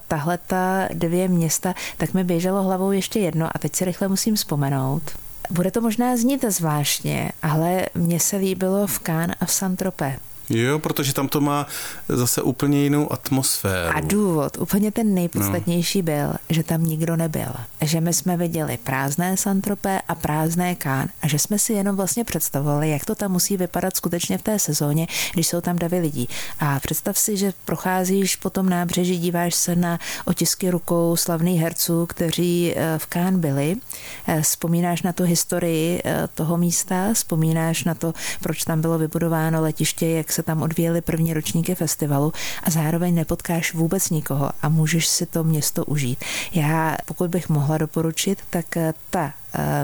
tahle 0.09 0.39
ta 0.47 0.89
dvě 0.93 1.29
města, 1.29 1.75
tak 1.97 2.15
mi 2.15 2.25
běželo 2.25 2.63
hlavou 2.63 2.91
ještě 2.91 3.19
jedno 3.19 3.49
a 3.55 3.59
teď 3.59 3.77
si 3.77 3.85
rychle 3.85 4.09
musím 4.09 4.35
vzpomenout. 4.35 5.03
Bude 5.51 5.71
to 5.71 5.81
možná 5.81 6.17
znít 6.17 6.45
zvláštně, 6.49 7.33
ale 7.43 7.87
mně 7.95 8.21
se 8.21 8.37
líbilo 8.37 8.87
v 8.87 8.99
Cannes 8.99 9.37
a 9.41 9.45
v 9.45 9.53
Saint-Tropez. 9.53 10.32
Jo, 10.53 10.79
protože 10.79 11.15
tam 11.15 11.29
to 11.29 11.41
má 11.41 11.67
zase 12.09 12.43
úplně 12.43 12.83
jinou 12.83 13.13
atmosféru. 13.13 13.97
A 13.97 14.01
důvod, 14.01 14.59
úplně 14.59 14.93
ten 14.93 15.15
nejpodstatnější 15.15 15.99
no. 15.99 16.05
byl, 16.05 16.35
že 16.49 16.63
tam 16.63 16.85
nikdo 16.85 17.17
nebyl. 17.17 17.53
Že 17.81 18.01
my 18.01 18.13
jsme 18.13 18.37
viděli 18.37 18.79
prázdné 18.85 19.37
Santropé 19.37 20.01
a 20.09 20.15
prázdné 20.15 20.75
Kán 20.75 21.09
a 21.23 21.29
že 21.29 21.39
jsme 21.39 21.59
si 21.59 21.73
jenom 21.73 21.97
vlastně 21.97 22.25
představovali, 22.25 22.91
jak 22.91 23.05
to 23.05 23.15
tam 23.15 23.33
musí 23.33 23.57
vypadat 23.57 23.97
skutečně 23.97 24.39
v 24.39 24.43
té 24.43 24.59
sezóně, 24.59 25.07
když 25.33 25.47
jsou 25.47 25.61
tam 25.61 25.79
davy 25.79 25.99
lidí. 25.99 26.29
A 26.61 26.81
představ 26.81 27.19
si, 27.19 27.37
že 27.37 27.53
procházíš 27.65 28.37
po 28.37 28.51
tom 28.51 28.69
nábřeží, 28.69 29.19
díváš 29.19 29.55
se 29.55 29.77
na 29.77 29.99
otisky 30.25 30.71
rukou 30.71 31.17
slavných 31.17 31.61
herců, 31.61 32.07
kteří 32.07 32.75
eh, 32.77 32.99
v 32.99 33.07
Kán 33.07 33.41
byli, 33.41 33.77
eh, 34.27 34.43
vzpomínáš 34.43 35.03
na 35.03 35.13
tu 35.13 35.25
historii 35.25 36.01
eh, 36.05 36.29
toho 36.35 36.57
místa, 36.57 37.09
vzpomínáš 37.13 37.85
na 37.85 37.95
to, 37.95 38.13
proč 38.41 38.65
tam 38.65 38.81
bylo 38.81 38.99
vybudováno 38.99 39.63
letiště, 39.63 40.09
jak 40.09 40.33
se 40.33 40.42
se 40.43 40.47
tam 40.47 40.63
odvíjely 40.63 41.01
první 41.01 41.35
ročníky 41.35 41.75
festivalu 41.75 42.33
a 42.63 42.71
zároveň 42.71 43.15
nepotkáš 43.15 43.75
vůbec 43.75 44.11
nikoho 44.11 44.51
a 44.63 44.69
můžeš 44.69 45.07
si 45.07 45.27
to 45.27 45.45
město 45.45 45.85
užít. 45.85 46.25
Já, 46.53 46.97
pokud 47.05 47.31
bych 47.31 47.49
mohla 47.49 47.79
doporučit, 47.79 48.39
tak 48.51 48.77
eh, 48.77 48.95
ta 49.11 49.33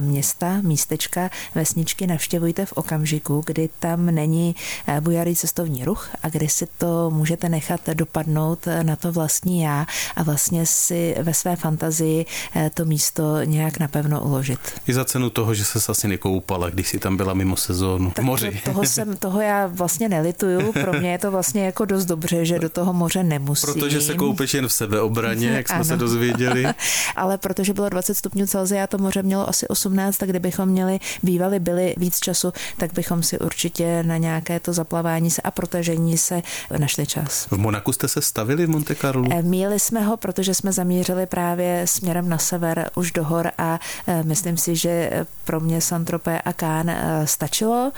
města, 0.01 0.61
místečka, 0.63 1.31
vesničky 1.55 2.07
navštěvujte 2.07 2.67
v 2.67 2.73
okamžiku, 2.73 3.43
kdy 3.47 3.69
tam 3.79 4.07
není 4.07 4.57
eh, 4.87 5.01
bujarý 5.01 5.37
cestovní 5.37 5.85
ruch 5.85 6.11
a 6.23 6.29
kdy 6.29 6.49
si 6.49 6.67
to 6.79 7.11
můžete 7.11 7.49
nechat 7.49 7.81
dopadnout 7.95 8.67
eh, 8.67 8.85
na 8.85 8.97
to 8.97 9.13
vlastní 9.13 9.61
já 9.63 9.87
a 10.17 10.23
vlastně 10.23 10.67
si 10.67 11.15
ve 11.23 11.35
své 11.35 11.57
fantazii 11.57 12.27
to 12.75 12.85
místo 12.85 13.43
nějak 13.45 13.79
napevno 13.79 14.21
uložit. 14.25 14.59
I 14.87 14.95
za 14.95 15.05
cenu 15.05 15.31
toho, 15.31 15.55
že 15.55 15.65
se 15.65 15.93
asi 15.93 16.09
nekoupala, 16.09 16.71
když 16.71 16.89
si 16.89 16.99
tam 16.99 17.17
byla 17.17 17.35
mimo 17.35 17.57
sezónu 17.57 18.11
tak 18.11 18.25
moři. 18.25 18.61
Toho, 18.65 18.85
jsem, 18.85 19.17
toho 19.17 19.41
já 19.41 19.67
vlastně 19.67 20.09
nelituju, 20.09 20.73
pro 20.73 20.93
mě 20.93 21.13
je 21.13 21.19
to 21.19 21.31
vlastně 21.31 21.65
jako 21.65 21.85
dost 21.85 22.05
dobře, 22.05 22.45
že 22.45 22.59
do 22.59 22.69
toho 22.69 22.93
moře 22.93 23.23
nemusím. 23.23 23.75
Protože 23.75 24.01
se 24.01 24.15
koupeš 24.15 24.55
jen 24.55 24.69
v 24.69 24.73
sebeobraně, 24.73 25.49
jak 25.49 25.69
jsme 25.69 25.75
ano. 25.75 25.85
se 25.85 25.97
dozvěděli. 25.97 26.65
Ale 27.17 27.39
protože 27.39 27.75
bylo 27.75 27.89
20 27.89 28.15
stupňů 28.15 28.47
Celsia, 28.47 28.87
to 28.87 28.99
moře 28.99 29.23
mělo 29.23 29.49
asi 29.59 29.69
18, 29.69 30.17
tak 30.17 30.29
kdybychom 30.29 30.69
měli, 30.69 31.01
bývali, 31.23 31.59
byli 31.59 31.95
víc 31.97 32.19
času, 32.19 32.53
tak 32.77 32.93
bychom 32.93 33.23
si 33.23 33.39
určitě 33.39 34.03
na 34.03 34.17
nějaké 34.17 34.61
to 34.61 34.73
zaplavání 34.73 35.31
se 35.31 35.43
a 35.43 35.51
protažení 35.51 36.19
se 36.19 36.43
našli 36.79 37.07
čas. 37.07 37.47
V 37.51 37.53
Monaku 37.53 37.93
jste 37.93 38.09
se 38.09 38.23
stavili 38.23 38.67
v 38.67 38.69
Monte 38.69 38.95
Carlo? 38.95 39.29
Eh, 39.33 39.43
míli 39.43 39.81
jsme 39.81 40.01
ho, 40.01 40.17
protože 40.17 40.55
jsme 40.55 40.73
zamířili 40.73 41.27
právě 41.27 41.83
směrem 41.85 42.29
na 42.29 42.39
sever 42.39 42.91
už 42.95 43.13
do 43.13 43.25
hor 43.25 43.51
a 43.59 43.81
eh, 44.07 44.23
myslím 44.23 44.57
si, 44.57 44.77
že 44.77 45.11
pro 45.45 45.61
mě 45.61 45.81
Santropé 45.81 46.41
a 46.41 46.53
Kán 46.53 46.91
eh, 46.91 47.27
stačilo. 47.27 47.93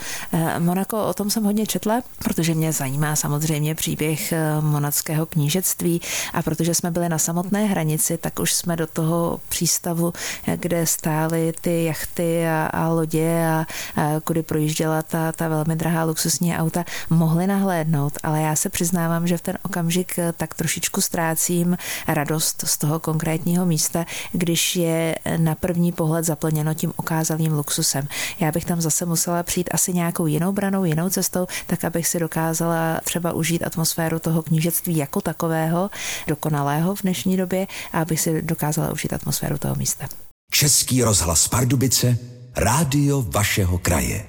Monako, 0.59 1.05
o 1.05 1.14
tom 1.14 1.31
jsem 1.31 1.44
hodně 1.44 1.66
četla, 1.66 2.01
protože 2.18 2.55
mě 2.55 2.73
zajímá 2.73 3.16
samozřejmě 3.16 3.75
příběh 3.75 4.35
monackého 4.61 5.27
knížectví 5.27 6.01
a 6.33 6.42
protože 6.42 6.75
jsme 6.75 6.90
byli 6.90 7.09
na 7.09 7.18
samotné 7.18 7.64
hranici, 7.66 8.18
tak 8.18 8.38
už 8.38 8.53
jsme 8.53 8.77
do 8.77 8.87
toho 8.87 9.40
přístavu, 9.49 10.12
kde 10.57 10.87
stály 10.87 11.50
ty 11.53 11.85
jachty 11.85 12.47
a, 12.47 12.67
a 12.67 12.89
lodě 12.89 13.47
a, 13.47 13.67
a 13.97 14.21
kudy 14.25 14.43
projížděla 14.43 15.03
ta, 15.03 15.33
ta 15.33 15.49
velmi 15.49 15.77
drahá 15.77 16.05
luxusní 16.05 16.57
auta, 16.57 16.85
mohli 17.11 17.47
nahlédnout, 17.47 18.19
ale 18.23 18.43
já 18.43 18.57
se 18.57 18.69
přiznávám, 18.69 19.27
že 19.27 19.37
v 19.37 19.43
ten 19.43 19.59
okamžik 19.63 20.19
eh, 20.19 20.33
tak 20.37 20.55
trošičku 20.55 21.01
ztrácím 21.01 21.77
radost 22.09 22.65
z 22.67 22.79
toho 22.79 23.01
konkrétního 23.01 23.67
místa, 23.67 24.05
když 24.33 24.77
je 24.77 25.17
na 25.37 25.55
první 25.55 25.93
pohled 25.93 26.25
zaplněno 26.25 26.75
tím 26.75 26.93
okázalým 26.97 27.53
luxusem. 27.53 28.09
Já 28.41 28.53
bych 28.53 28.65
tam 28.65 28.81
zase 28.81 29.07
musela 29.07 29.43
přijít 29.43 29.71
asi 29.73 29.93
nějakou 29.93 30.27
jinou 30.27 30.53
branou, 30.53 30.85
jinou 30.85 31.11
cestou, 31.11 31.47
tak 31.67 31.85
abych 31.85 32.07
si 32.07 32.19
dokázala 32.19 33.01
třeba 33.05 33.33
užít 33.33 33.63
atmosféru 33.63 34.19
toho 34.19 34.43
knížectví 34.43 34.97
jako 34.97 35.21
takového, 35.21 35.91
dokonalého 36.27 36.95
v 36.95 37.03
dnešní 37.03 37.37
době, 37.37 37.67
a 37.93 38.01
abych 38.01 38.21
si 38.21 38.43
dokázala 38.43 38.93
užít 38.93 39.13
atmosféru 39.13 39.59
toho 39.59 39.75
místa. 39.75 40.30
Český 40.61 41.03
rozhlas 41.03 41.49
Pardubice, 41.49 42.18
rádio 42.57 43.23
vašeho 43.23 43.79
kraje. 43.79 44.27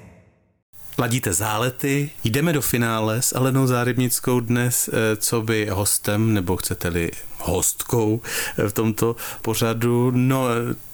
Ladíte 0.98 1.32
zálety, 1.32 2.10
jdeme 2.24 2.52
do 2.52 2.62
finále 2.62 3.22
s 3.22 3.36
Alenou 3.36 3.66
Zárybnickou 3.66 4.40
dnes, 4.40 4.88
eh, 4.88 5.16
co 5.16 5.42
by 5.42 5.68
hostem, 5.70 6.34
nebo 6.34 6.56
chcete-li 6.56 7.10
hostkou 7.42 8.20
v 8.68 8.72
tomto 8.72 9.16
pořadu. 9.42 10.10
No, 10.14 10.44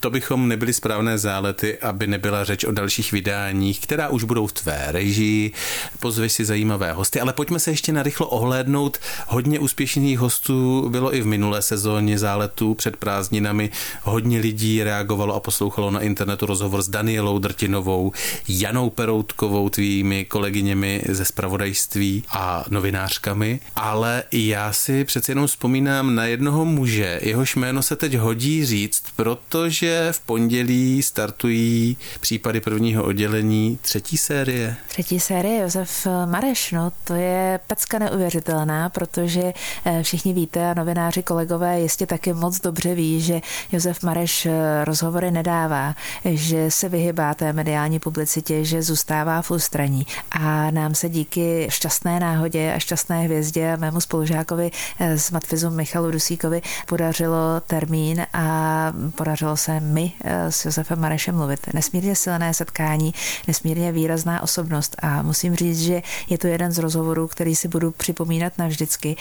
to 0.01 0.11
bychom 0.11 0.49
nebyli 0.49 0.73
správné 0.73 1.19
zálety, 1.19 1.79
aby 1.79 2.07
nebyla 2.07 2.45
řeč 2.45 2.65
o 2.65 2.73
dalších 2.73 3.13
vydáních, 3.13 3.81
která 3.81 4.09
už 4.09 4.25
budou 4.25 4.47
v 4.47 4.53
tvé 4.53 4.85
režii. 4.89 5.53
Pozveš 6.01 6.33
si 6.33 6.45
zajímavé 6.45 6.93
hosty, 6.93 7.21
ale 7.21 7.33
pojďme 7.33 7.59
se 7.59 7.71
ještě 7.71 7.93
narychlo 7.93 8.27
ohlédnout. 8.27 8.99
Hodně 9.27 9.59
úspěšných 9.59 10.19
hostů 10.19 10.89
bylo 10.91 11.15
i 11.15 11.21
v 11.21 11.27
minulé 11.27 11.63
sezóně 11.63 12.19
záletů 12.19 12.75
před 12.75 12.97
prázdninami. 12.97 13.71
Hodně 14.03 14.41
lidí 14.41 14.83
reagovalo 14.83 15.35
a 15.35 15.41
poslouchalo 15.41 15.91
na 15.91 16.01
internetu 16.01 16.47
rozhovor 16.47 16.83
s 16.83 16.89
Danielou 16.89 17.39
Drtinovou, 17.39 18.13
Janou 18.49 18.91
Peroutkovou, 18.91 19.69
tvými 19.69 20.25
kolegyněmi 20.25 21.03
ze 21.09 21.25
spravodajství 21.25 22.25
a 22.31 22.65
novinářkami. 22.71 23.61
Ale 23.77 24.23
já 24.33 24.73
si 24.73 25.05
přece 25.05 25.33
jenom 25.33 25.47
vzpomínám 25.47 26.15
na 26.15 26.27
jednoho 26.39 26.65
muže, 26.65 27.21
jehož 27.23 27.57
jméno 27.57 27.83
se 27.83 27.97
teď 27.97 28.15
hodí 28.15 28.67
říct, 28.67 29.03
protože 29.17 30.09
v 30.13 30.21
pondělí 30.21 31.03
startují 31.03 31.97
případy 32.21 32.61
prvního 32.61 33.05
oddělení 33.05 33.79
třetí 33.83 34.17
série. 34.17 34.77
Třetí 34.89 35.21
série 35.21 35.63
Josef 35.63 36.07
Mareš, 36.27 36.73
no 36.73 36.93
to 37.05 37.15
je 37.15 37.61
pecka 37.67 37.99
neuvěřitelná, 37.99 38.89
protože 38.89 39.53
eh, 39.85 40.03
všichni 40.03 40.33
víte 40.33 40.71
a 40.71 40.75
novináři 40.75 41.23
kolegové 41.23 41.81
jistě 41.81 42.07
taky 42.07 42.33
moc 42.33 42.61
dobře 42.61 42.95
ví, 42.95 43.21
že 43.21 43.41
Josef 43.73 44.03
Mareš 44.03 44.47
eh, 44.47 44.85
rozhovory 44.85 45.31
nedává, 45.31 45.95
že 46.25 46.71
se 46.71 46.89
vyhybá 46.89 47.35
té 47.35 47.53
mediální 47.53 47.99
publicitě, 47.99 48.65
že 48.65 48.83
zůstává 48.83 49.43
v 49.43 49.51
ústraní 49.51 50.07
a 50.31 50.71
nám 50.71 50.95
se 50.95 51.09
díky 51.09 51.67
šťastné 51.71 52.21
náhodě 52.21 52.73
a 52.73 52.79
šťastné 52.79 53.23
hvězdě 53.23 53.73
a 53.73 53.77
mému 53.77 54.01
spolužákovi 54.01 54.71
eh, 54.99 55.19
z 55.19 55.31
Matfizu 55.31 55.71
Michalu 55.71 56.11
Rosíkovi 56.29 56.63
podařilo 56.87 57.61
termín 57.67 58.27
a 58.33 58.93
podařilo 59.17 59.57
se 59.57 59.81
mi 59.81 60.13
s 60.25 60.65
Josefem 60.65 61.01
Marešem 61.01 61.37
mluvit. 61.37 61.61
Nesmírně 61.75 62.17
silné 62.17 62.55
setkání, 62.55 63.15
nesmírně 63.47 63.93
výrazná 63.93 64.43
osobnost 64.43 64.97
a 65.03 65.23
musím 65.23 65.57
říct, 65.57 65.81
že 65.81 66.03
je 66.29 66.39
to 66.39 66.47
jeden 66.47 66.73
z 66.73 66.79
rozhovorů, 66.79 67.29
který 67.29 67.57
si 67.57 67.69
budu 67.69 67.91
připomínat 67.91 68.53
navždycky. 68.59 69.17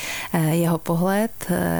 Jeho 0.52 0.78
pohled, 0.78 1.32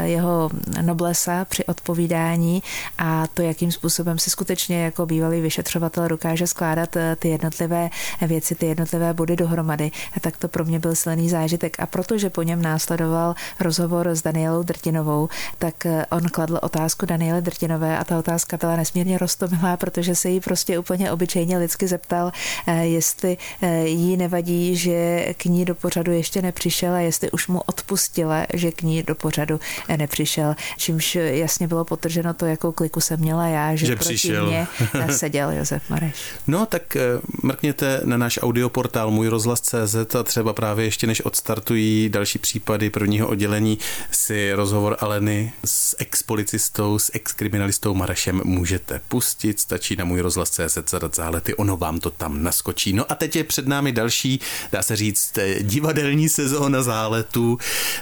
jeho 0.04 0.50
noblesa 0.82 1.46
při 1.46 1.66
odpovídání 1.66 2.63
a 2.98 3.28
to, 3.28 3.42
jakým 3.42 3.72
způsobem 3.72 4.20
si 4.20 4.30
skutečně 4.30 4.84
jako 4.84 5.06
bývalý 5.06 5.42
vyšetřovatel 5.42 6.08
dokáže 6.08 6.48
skládat 6.48 6.98
ty 7.20 7.30
jednotlivé 7.30 7.90
věci, 8.22 8.56
ty 8.56 8.66
jednotlivé 8.66 9.13
body 9.13 9.36
dohromady, 9.36 9.92
tak 10.22 10.38
to 10.38 10.48
pro 10.48 10.66
mě 10.66 10.80
byl 10.80 10.96
silný 10.96 11.30
zážitek. 11.30 11.80
A 11.80 11.86
protože 11.86 12.30
po 12.30 12.44
něm 12.44 12.62
následoval 12.62 13.36
rozhovor 13.60 14.08
s 14.08 14.22
Danielou 14.22 14.63
Drtinovou, 14.63 15.16
tak 15.60 15.86
eh, 15.86 16.06
on 16.12 16.23
kladl 16.30 16.60
otázku 16.62 17.06
Daniele 17.06 17.41
Drtinové 17.41 17.97
a 17.97 18.03
ta 18.03 18.19
otázka 18.19 18.58
byla 18.58 18.75
nesmírně 18.75 19.17
roztomilá, 19.17 19.77
protože 19.77 20.15
se 20.15 20.30
jí 20.30 20.39
prostě 20.39 20.80
úplně 20.80 21.12
obyčejně 21.12 21.58
lidsky 21.58 21.88
zeptal, 21.88 22.32
eh, 22.67 22.86
jestli 22.86 23.38
eh, 23.62 23.88
jí 23.88 24.17
nevadí, 24.17 24.75
že 24.75 25.25
k 25.38 25.45
ní 25.45 25.65
do 25.65 25.75
pořadu 25.75 26.12
ještě 26.12 26.41
nepřišel 26.41 26.93
a 26.93 26.99
jestli 26.99 27.32
už 27.32 27.47
mu 27.47 27.62
odpustila, 27.65 28.45
že 28.53 28.71
k 28.71 28.82
ní 28.82 29.03
do 29.03 29.15
pořadu 29.15 29.60
nepřišel. 29.97 30.56
Čímž 30.77 31.15
jasně 31.15 31.67
bylo 31.67 31.86
potrženo 31.86 32.34
to, 32.34 32.45
jakou 32.45 32.71
kliku 32.71 33.01
jsem 33.01 33.19
měla 33.19 33.47
já, 33.47 33.75
že, 33.75 33.86
že 33.86 33.95
proti 33.95 34.13
přišel. 34.13 34.47
mě 34.47 34.67
seděl 35.12 35.51
Josef 35.51 35.89
Mareš. 35.89 36.15
No 36.47 36.65
tak 36.65 36.97
mrkněte 37.43 38.01
na 38.03 38.17
náš 38.17 38.39
audioportál 38.41 39.12
Můj 39.12 39.27
rozhlas.cz 39.27 40.15
a 40.15 40.23
třeba 40.23 40.53
právě 40.53 40.86
ještě 40.86 41.08
než 41.08 41.25
odstartují 41.25 42.10
další 42.10 42.39
případy 42.39 42.89
prvního 42.89 43.27
oddělení 43.27 43.77
si 44.12 44.53
rozhovor 44.53 44.97
Aleny 45.00 45.54
s 45.66 45.96
expolicistou, 46.00 47.00
s 47.00 47.12
exkriminalistou 47.14 47.94
Marešem 47.94 48.42
můžete 48.44 49.02
pustit. 49.08 49.60
Stačí 49.60 49.96
na 49.96 50.06
můj 50.06 50.22
rozhlas.cz 50.22 50.78
zadat 50.90 51.16
zálety, 51.16 51.56
ono 51.56 51.78
vám 51.78 52.00
to 52.00 52.10
tam 52.10 52.44
naskočí. 52.44 52.94
No 52.94 53.12
a 53.12 53.16
teď 53.16 53.36
je 53.36 53.44
před 53.44 53.68
námi 53.68 53.92
další, 53.92 54.40
dá 54.72 54.84
se 54.84 54.96
říct, 54.96 55.40
divadelní 55.62 56.30
sezóna 56.30 56.84
záletů. 56.84 57.58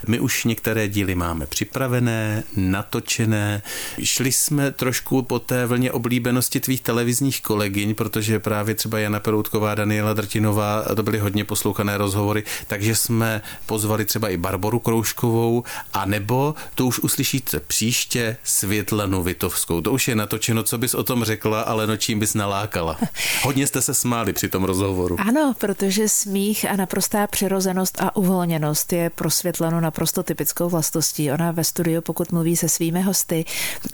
My 0.07 0.19
už 0.19 0.43
některé 0.43 0.87
díly 0.87 1.15
máme 1.15 1.45
připravené, 1.45 2.43
natočené. 2.55 3.61
Šli 4.03 4.31
jsme 4.31 4.71
trošku 4.71 5.21
po 5.21 5.39
té 5.39 5.65
vlně 5.65 5.91
oblíbenosti 5.91 6.59
tvých 6.59 6.81
televizních 6.81 7.41
kolegyň, 7.41 7.95
protože 7.95 8.39
právě 8.39 8.75
třeba 8.75 8.99
Jana 8.99 9.19
Peroutková, 9.19 9.75
Daniela 9.75 10.13
Drtinová, 10.13 10.83
to 10.95 11.03
byly 11.03 11.19
hodně 11.19 11.45
poslouchané 11.45 11.97
rozhovory, 11.97 12.43
takže 12.67 12.95
jsme 12.95 13.41
pozvali 13.65 14.05
třeba 14.05 14.29
i 14.29 14.37
Barboru 14.37 14.79
Krouškovou, 14.79 15.63
a 15.93 16.05
nebo 16.05 16.55
už 16.85 16.99
uslyšíte 16.99 17.59
příště 17.59 18.37
Světlanu 18.43 19.23
Vitovskou. 19.23 19.81
To 19.81 19.91
už 19.91 20.07
je 20.07 20.15
natočeno, 20.15 20.63
co 20.63 20.77
bys 20.77 20.93
o 20.93 21.03
tom 21.03 21.23
řekla, 21.23 21.61
ale 21.61 21.87
no 21.87 21.97
čím 21.97 22.19
bys 22.19 22.33
nalákala. 22.33 22.97
Hodně 23.41 23.67
jste 23.67 23.81
se 23.81 23.93
smáli 23.93 24.33
při 24.33 24.49
tom 24.49 24.63
rozhovoru. 24.63 25.17
Ano, 25.19 25.53
protože 25.57 26.09
smích 26.09 26.65
a 26.69 26.75
naprostá 26.75 27.27
přirozenost 27.27 28.01
a 28.01 28.15
uvolněnost 28.15 28.93
je 28.93 29.09
pro 29.09 29.31
Světlanu 29.31 29.79
naprosto 29.79 30.23
typickou 30.23 30.69
vlastností. 30.69 31.31
Ona 31.31 31.51
ve 31.51 31.63
studiu, 31.63 32.01
pokud 32.01 32.31
mluví 32.31 32.55
se 32.55 32.69
svými 32.69 33.01
hosty 33.01 33.45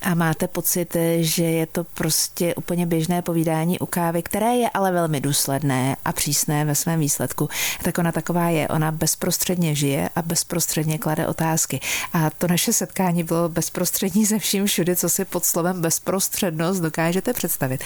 a 0.01 0.15
máte 0.15 0.47
pocit, 0.47 0.97
že 1.19 1.43
je 1.43 1.65
to 1.65 1.84
prostě 1.84 2.56
úplně 2.56 2.86
běžné 2.86 3.21
povídání 3.21 3.80
u 3.80 3.86
kávy, 3.86 4.23
které 4.23 4.56
je 4.56 4.69
ale 4.69 4.91
velmi 4.91 5.21
důsledné 5.21 5.95
a 6.06 6.12
přísné 6.12 6.65
ve 6.65 6.75
svém 6.75 6.99
výsledku, 6.99 7.49
tak 7.84 7.97
ona 7.97 8.12
taková 8.12 8.49
je. 8.49 8.67
Ona 8.67 8.91
bezprostředně 8.91 9.75
žije 9.75 10.10
a 10.15 10.21
bezprostředně 10.21 10.97
klade 10.97 11.27
otázky. 11.27 11.80
A 12.13 12.30
to 12.30 12.47
naše 12.47 12.73
setkání 12.82 13.24
bylo 13.24 13.50
bezprostřední 13.50 14.26
ze 14.26 14.39
vším 14.39 14.65
všude, 14.65 14.96
co 14.96 15.10
si 15.10 15.26
pod 15.26 15.46
slovem 15.46 15.82
bezprostřednost 15.82 16.82
dokážete 16.82 17.34
představit. 17.34 17.84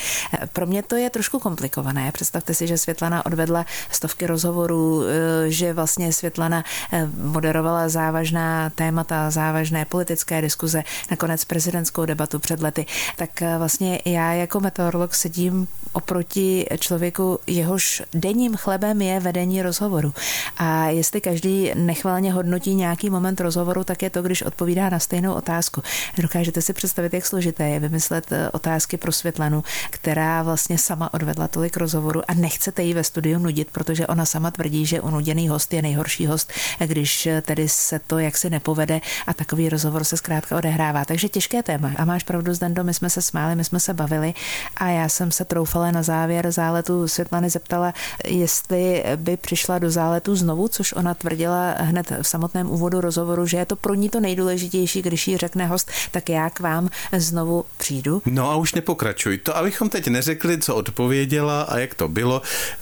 Pro 0.53 0.65
mě 0.65 0.84
to 0.84 0.95
je 0.95 1.10
trošku 1.10 1.39
komplikované. 1.39 2.12
Představte 2.12 2.53
si, 2.53 2.67
že 2.67 2.77
Světlana 2.77 3.25
odvedla 3.25 3.65
stovky 3.91 4.27
rozhovorů, 4.27 5.03
eh, 5.03 5.51
že 5.51 5.73
vlastně 5.73 6.13
Světlana 6.13 6.63
eh, 6.63 7.10
moderovala 7.17 7.89
závažná 7.89 8.69
témata, 8.69 9.31
závažné 9.31 9.86
politické 9.86 10.41
diskuze, 10.41 10.84
nakonec 11.12 11.45
prezidentskou 11.45 12.05
debatu 12.05 12.39
před 12.39 12.62
lety. 12.62 12.86
Tak 13.15 13.41
eh, 13.41 13.58
vlastně 13.58 13.99
já 14.05 14.34
jako 14.34 14.60
meteorolog 14.60 15.13
sedím 15.13 15.67
oproti 15.93 16.65
člověku, 16.79 17.39
jehož 17.47 18.03
denním 18.13 18.55
chlebem 18.55 19.01
je 19.01 19.19
vedení 19.19 19.62
rozhovoru. 19.62 20.13
A 20.58 20.86
jestli 20.86 21.21
každý 21.21 21.71
nechvalně 21.75 22.34
hodnotí 22.34 22.75
nějaký 22.75 23.10
moment 23.10 23.41
rozhovoru, 23.41 23.84
tak 23.84 24.01
je 24.01 24.10
to, 24.10 24.21
když 24.21 24.41
odpovídá 24.41 24.84
na 24.89 24.99
stejnou 24.99 25.33
otázku. 25.33 25.81
Dokážete 26.17 26.61
si 26.61 26.73
představit, 26.73 27.13
jak 27.13 27.25
složité 27.25 27.69
je 27.69 27.79
vymyslet 27.79 28.31
eh, 28.31 28.49
otázky 28.49 28.97
pro 28.97 29.11
Světlanu, 29.11 29.63
která 29.89 30.43
vlastně 30.43 30.77
sama 30.77 31.13
odvedla 31.13 31.47
tolik 31.47 31.77
rozhovoru 31.77 32.21
a 32.27 32.33
nechcete 32.33 32.83
ji 32.83 32.93
ve 32.93 33.03
studiu 33.03 33.39
nudit, 33.39 33.67
protože 33.71 34.07
ona 34.07 34.25
sama 34.25 34.51
tvrdí, 34.51 34.85
že 34.85 35.01
unuděný 35.01 35.47
host 35.47 35.73
je 35.73 35.81
nejhorší 35.81 36.27
host, 36.27 36.53
když 36.79 37.25
eh, 37.25 37.41
tedy 37.41 37.69
se 37.69 37.99
to 37.99 38.19
jaksi 38.19 38.49
nepovede 38.49 39.01
a 39.27 39.33
takový 39.33 39.69
rozhovor 39.69 40.03
se 40.03 40.17
zkrátka 40.17 40.57
odehrává. 40.57 41.05
Takže 41.05 41.29
těžké 41.29 41.63
téma. 41.63 41.91
A 41.97 42.05
máš 42.05 42.23
pravdu, 42.23 42.53
Zdendo, 42.53 42.83
my 42.83 42.93
jsme 42.93 43.09
se 43.09 43.21
smáli, 43.21 43.55
my 43.55 43.63
jsme 43.63 43.79
se 43.79 43.93
bavili 43.93 44.33
a 44.77 44.89
já 44.89 45.09
jsem 45.09 45.31
se 45.31 45.45
troufala 45.45 45.91
na 45.91 46.03
závěr 46.03 46.51
záletu 46.51 47.07
Světlany 47.07 47.49
zeptala, 47.49 47.93
jestli 48.25 49.03
by 49.15 49.37
přišla 49.37 49.79
do 49.79 49.91
záletu 49.91 50.35
znovu, 50.35 50.67
což 50.67 50.93
ona 50.93 51.13
tvrdila 51.13 51.71
hned 51.71 52.11
v 52.21 52.27
samotném 52.27 52.71
úvodu 52.71 53.01
rozhovoru, 53.01 53.45
že 53.45 53.57
je 53.57 53.65
to 53.65 53.75
pro 53.75 53.93
ní 53.93 54.09
to 54.09 54.19
nejdůležitější, 54.19 54.74
když 54.83 55.27
jí 55.27 55.38
řekne 55.38 55.67
host, 55.67 55.91
tak 56.11 56.29
já 56.29 56.49
k 56.49 56.59
vám 56.59 56.89
znovu 57.17 57.65
přijdu. 57.77 58.21
No 58.25 58.51
a 58.51 58.55
už 58.55 58.73
nepokračuj. 58.73 59.38
To, 59.38 59.57
abychom 59.57 59.89
teď 59.89 60.07
neřekli, 60.07 60.57
co 60.57 60.75
odpověděla 60.75 61.61
a 61.61 61.77
jak 61.77 61.95
to 61.95 62.07
bylo, 62.07 62.41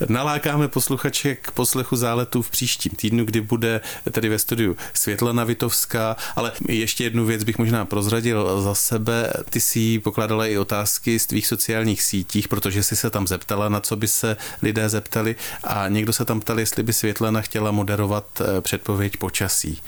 nalákáme 0.10 0.68
posluchače 0.68 1.36
k 1.36 1.52
poslechu 1.52 1.96
záletu 1.96 2.42
v 2.42 2.50
příštím 2.50 2.92
týdnu, 2.96 3.26
kdy 3.26 3.42
bude 3.42 3.82
tedy 4.12 4.30
ve 4.30 4.40
studiu 4.40 4.78
Světlana 4.94 5.44
Vitovská, 5.44 6.16
ale 6.36 6.52
ještě 6.68 7.04
jednu 7.04 7.26
věc 7.26 7.44
bych 7.44 7.58
možná 7.58 7.86
prozradil 7.86 8.62
za 8.62 8.76
sebe. 8.76 9.34
Ty 9.50 9.62
si 9.62 10.00
pokládala 10.00 10.48
i 10.48 10.58
otázky 10.58 11.20
z 11.20 11.26
tvých 11.26 11.48
sociálních 11.48 12.04
sítích, 12.04 12.48
protože 12.48 12.84
si 12.84 12.96
se 12.96 13.10
tam 13.10 13.28
zeptala, 13.28 13.70
na 13.70 13.80
co 13.80 13.96
by 13.96 14.08
se 14.08 14.38
lidé 14.62 14.90
zeptali 14.90 15.36
a 15.64 15.88
někdo 15.88 16.14
se 16.14 16.26
tam 16.26 16.40
ptal, 16.40 16.60
jestli 16.60 16.84
by 16.84 16.94
Světlana 16.94 17.42
chtěla 17.42 17.72
moderovat 17.72 18.26
eh, 18.42 18.62
předpověď 18.62 19.18
počasí. 19.18 19.82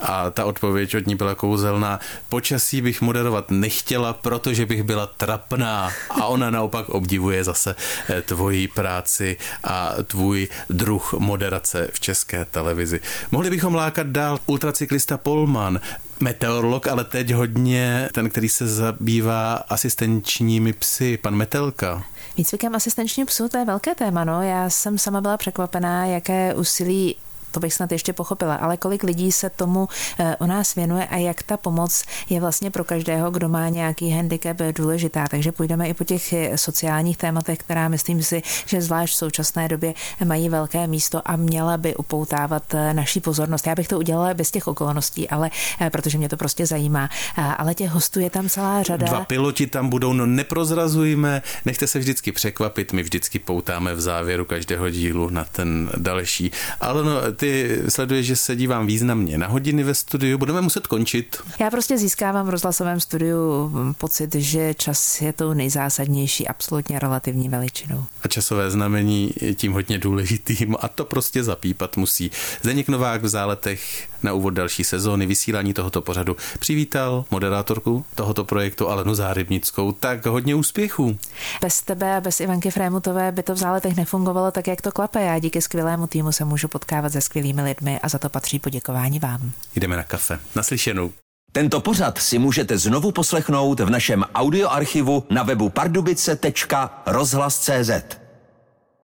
A 0.00 0.30
ta 0.30 0.44
odpověď 0.44 0.94
od 0.94 1.06
ní 1.06 1.14
byla 1.14 1.34
kouzelná. 1.52 2.00
Počasí 2.28 2.80
bych 2.82 3.00
moderovat 3.00 3.50
nechtěla, 3.50 4.12
protože 4.12 4.66
bych 4.66 4.82
byla 4.82 5.06
trapná. 5.06 5.92
A 6.10 6.26
ona 6.26 6.50
naopak 6.50 6.88
obdivuje 6.88 7.44
zase 7.44 7.76
eh, 8.08 8.22
tvoji 8.22 8.68
práci 8.68 9.36
a 9.64 9.92
tvůj 10.04 10.48
druh 10.70 11.12
moderace 11.18 11.88
v 11.92 12.00
české 12.00 12.44
televizi. 12.44 13.00
Mohli 13.30 13.50
bychom 13.50 13.74
lákat 13.74 14.06
dál 14.06 14.38
ultracyklista 14.46 15.18
Polman, 15.18 15.80
meteorolog, 16.20 16.86
ale 16.86 17.04
teď 17.04 17.32
hodně 17.32 18.08
ten, 18.12 18.30
který 18.30 18.48
se 18.48 18.66
zabývá 18.66 19.54
asistenčními 19.68 20.72
psy, 20.72 21.16
pan 21.16 21.34
Metelka. 21.34 22.04
Výcvikem 22.36 22.74
asistenčního 22.74 23.26
psů, 23.26 23.48
to 23.48 23.58
je 23.58 23.64
velké 23.64 23.94
téma, 23.94 24.24
no. 24.24 24.42
Já 24.42 24.70
jsem 24.70 24.98
sama 24.98 25.20
byla 25.20 25.36
překvapená, 25.36 26.06
jaké 26.06 26.54
úsilí 26.54 27.16
to 27.52 27.60
bych 27.60 27.74
snad 27.74 27.92
ještě 27.92 28.12
pochopila, 28.12 28.54
ale 28.54 28.76
kolik 28.76 29.02
lidí 29.02 29.32
se 29.32 29.50
tomu 29.50 29.88
eh, 30.18 30.36
u 30.40 30.46
nás 30.46 30.74
věnuje 30.74 31.06
a 31.06 31.16
jak 31.16 31.42
ta 31.42 31.56
pomoc 31.56 32.04
je 32.30 32.40
vlastně 32.40 32.70
pro 32.70 32.84
každého, 32.84 33.30
kdo 33.30 33.48
má 33.48 33.68
nějaký 33.68 34.10
handicap 34.10 34.56
důležitá. 34.76 35.24
Takže 35.30 35.52
půjdeme 35.52 35.88
i 35.88 35.94
po 35.94 36.04
těch 36.04 36.32
eh, 36.32 36.58
sociálních 36.58 37.16
tématech, 37.16 37.58
která 37.58 37.88
myslím 37.88 38.22
si, 38.22 38.42
že 38.66 38.82
zvlášť 38.82 39.14
v 39.14 39.16
současné 39.16 39.68
době 39.68 39.94
mají 40.24 40.48
velké 40.48 40.86
místo 40.86 41.22
a 41.24 41.36
měla 41.36 41.76
by 41.76 41.96
upoutávat 41.96 42.74
eh, 42.74 42.94
naší 42.94 43.20
pozornost. 43.20 43.66
Já 43.66 43.74
bych 43.74 43.88
to 43.88 43.98
udělala 43.98 44.34
bez 44.34 44.50
těch 44.50 44.66
okolností, 44.68 45.28
ale 45.28 45.50
protože 45.92 46.18
mě 46.18 46.28
to 46.28 46.36
prostě 46.36 46.66
zajímá. 46.66 47.10
Ale 47.58 47.74
těch 47.74 47.90
hostů 47.90 48.20
je 48.20 48.30
tam 48.30 48.48
celá 48.48 48.82
řada. 48.82 49.06
Dva 49.06 49.24
piloti 49.24 49.66
tam 49.66 49.88
budou, 49.88 50.12
no 50.12 50.26
neprozrazujme, 50.26 51.42
nechte 51.64 51.86
se 51.86 51.98
vždycky 51.98 52.32
překvapit, 52.32 52.92
my 52.92 53.02
vždycky 53.02 53.38
poutáme 53.38 53.94
v 53.94 54.00
závěru 54.00 54.44
každého 54.44 54.90
dílu 54.90 55.30
na 55.30 55.44
ten 55.44 55.90
další. 55.96 56.50
Ale 56.80 57.04
no, 57.04 57.32
ty 57.42 57.82
sleduješ, 57.88 58.26
že 58.26 58.36
se 58.36 58.56
dívám 58.56 58.86
významně 58.86 59.38
na 59.38 59.46
hodiny 59.46 59.84
ve 59.84 59.94
studiu, 59.94 60.38
budeme 60.38 60.60
muset 60.60 60.86
končit. 60.86 61.36
Já 61.58 61.70
prostě 61.70 61.98
získávám 61.98 62.46
v 62.46 62.50
rozhlasovém 62.50 63.00
studiu 63.00 63.72
pocit, 63.98 64.34
že 64.34 64.74
čas 64.74 65.20
je 65.20 65.32
tou 65.32 65.52
nejzásadnější, 65.52 66.48
absolutně 66.48 66.98
relativní 66.98 67.48
veličinou. 67.48 68.04
A 68.22 68.28
časové 68.28 68.70
znamení 68.70 69.32
je 69.40 69.54
tím 69.54 69.72
hodně 69.72 69.98
důležitým 69.98 70.76
a 70.80 70.88
to 70.88 71.04
prostě 71.04 71.44
zapípat 71.44 71.96
musí. 71.96 72.30
Zdeněk 72.62 72.88
Novák 72.88 73.22
v 73.22 73.28
záletech 73.28 74.08
na 74.22 74.32
úvod 74.32 74.50
další 74.50 74.84
sezóny 74.84 75.26
vysílání 75.26 75.74
tohoto 75.74 76.00
pořadu 76.00 76.36
přivítal 76.58 77.24
moderátorku 77.30 78.04
tohoto 78.14 78.44
projektu 78.44 78.88
Alenu 78.88 79.14
Zárybnickou. 79.14 79.92
Tak 79.92 80.26
hodně 80.26 80.54
úspěchů. 80.54 81.18
Bez 81.60 81.82
tebe 81.82 82.16
a 82.16 82.20
bez 82.20 82.40
Ivanky 82.40 82.70
Frémutové 82.70 83.32
by 83.32 83.42
to 83.42 83.54
v 83.54 83.58
záletech 83.58 83.96
nefungovalo 83.96 84.50
tak, 84.50 84.66
jak 84.66 84.80
to 84.80 84.92
klape. 84.92 85.22
Já 85.22 85.38
díky 85.38 85.60
skvělému 85.60 86.06
týmu 86.06 86.32
se 86.32 86.44
můžu 86.44 86.68
potkávat 86.68 87.12
se 87.12 87.20
skvělými 87.32 87.62
lidmi 87.62 88.00
a 88.00 88.08
za 88.08 88.18
to 88.18 88.28
patří 88.28 88.58
poděkování 88.58 89.18
vám. 89.18 89.52
Jdeme 89.76 89.96
na 89.96 90.02
kafe. 90.02 90.38
Naslyšenou. 90.56 91.12
Tento 91.52 91.80
pořad 91.80 92.18
si 92.18 92.38
můžete 92.38 92.78
znovu 92.78 93.12
poslechnout 93.12 93.80
v 93.80 93.90
našem 93.90 94.24
audioarchivu 94.34 95.24
na 95.30 95.42
webu 95.42 95.68
pardubice.rozhlas.cz. 95.68 98.21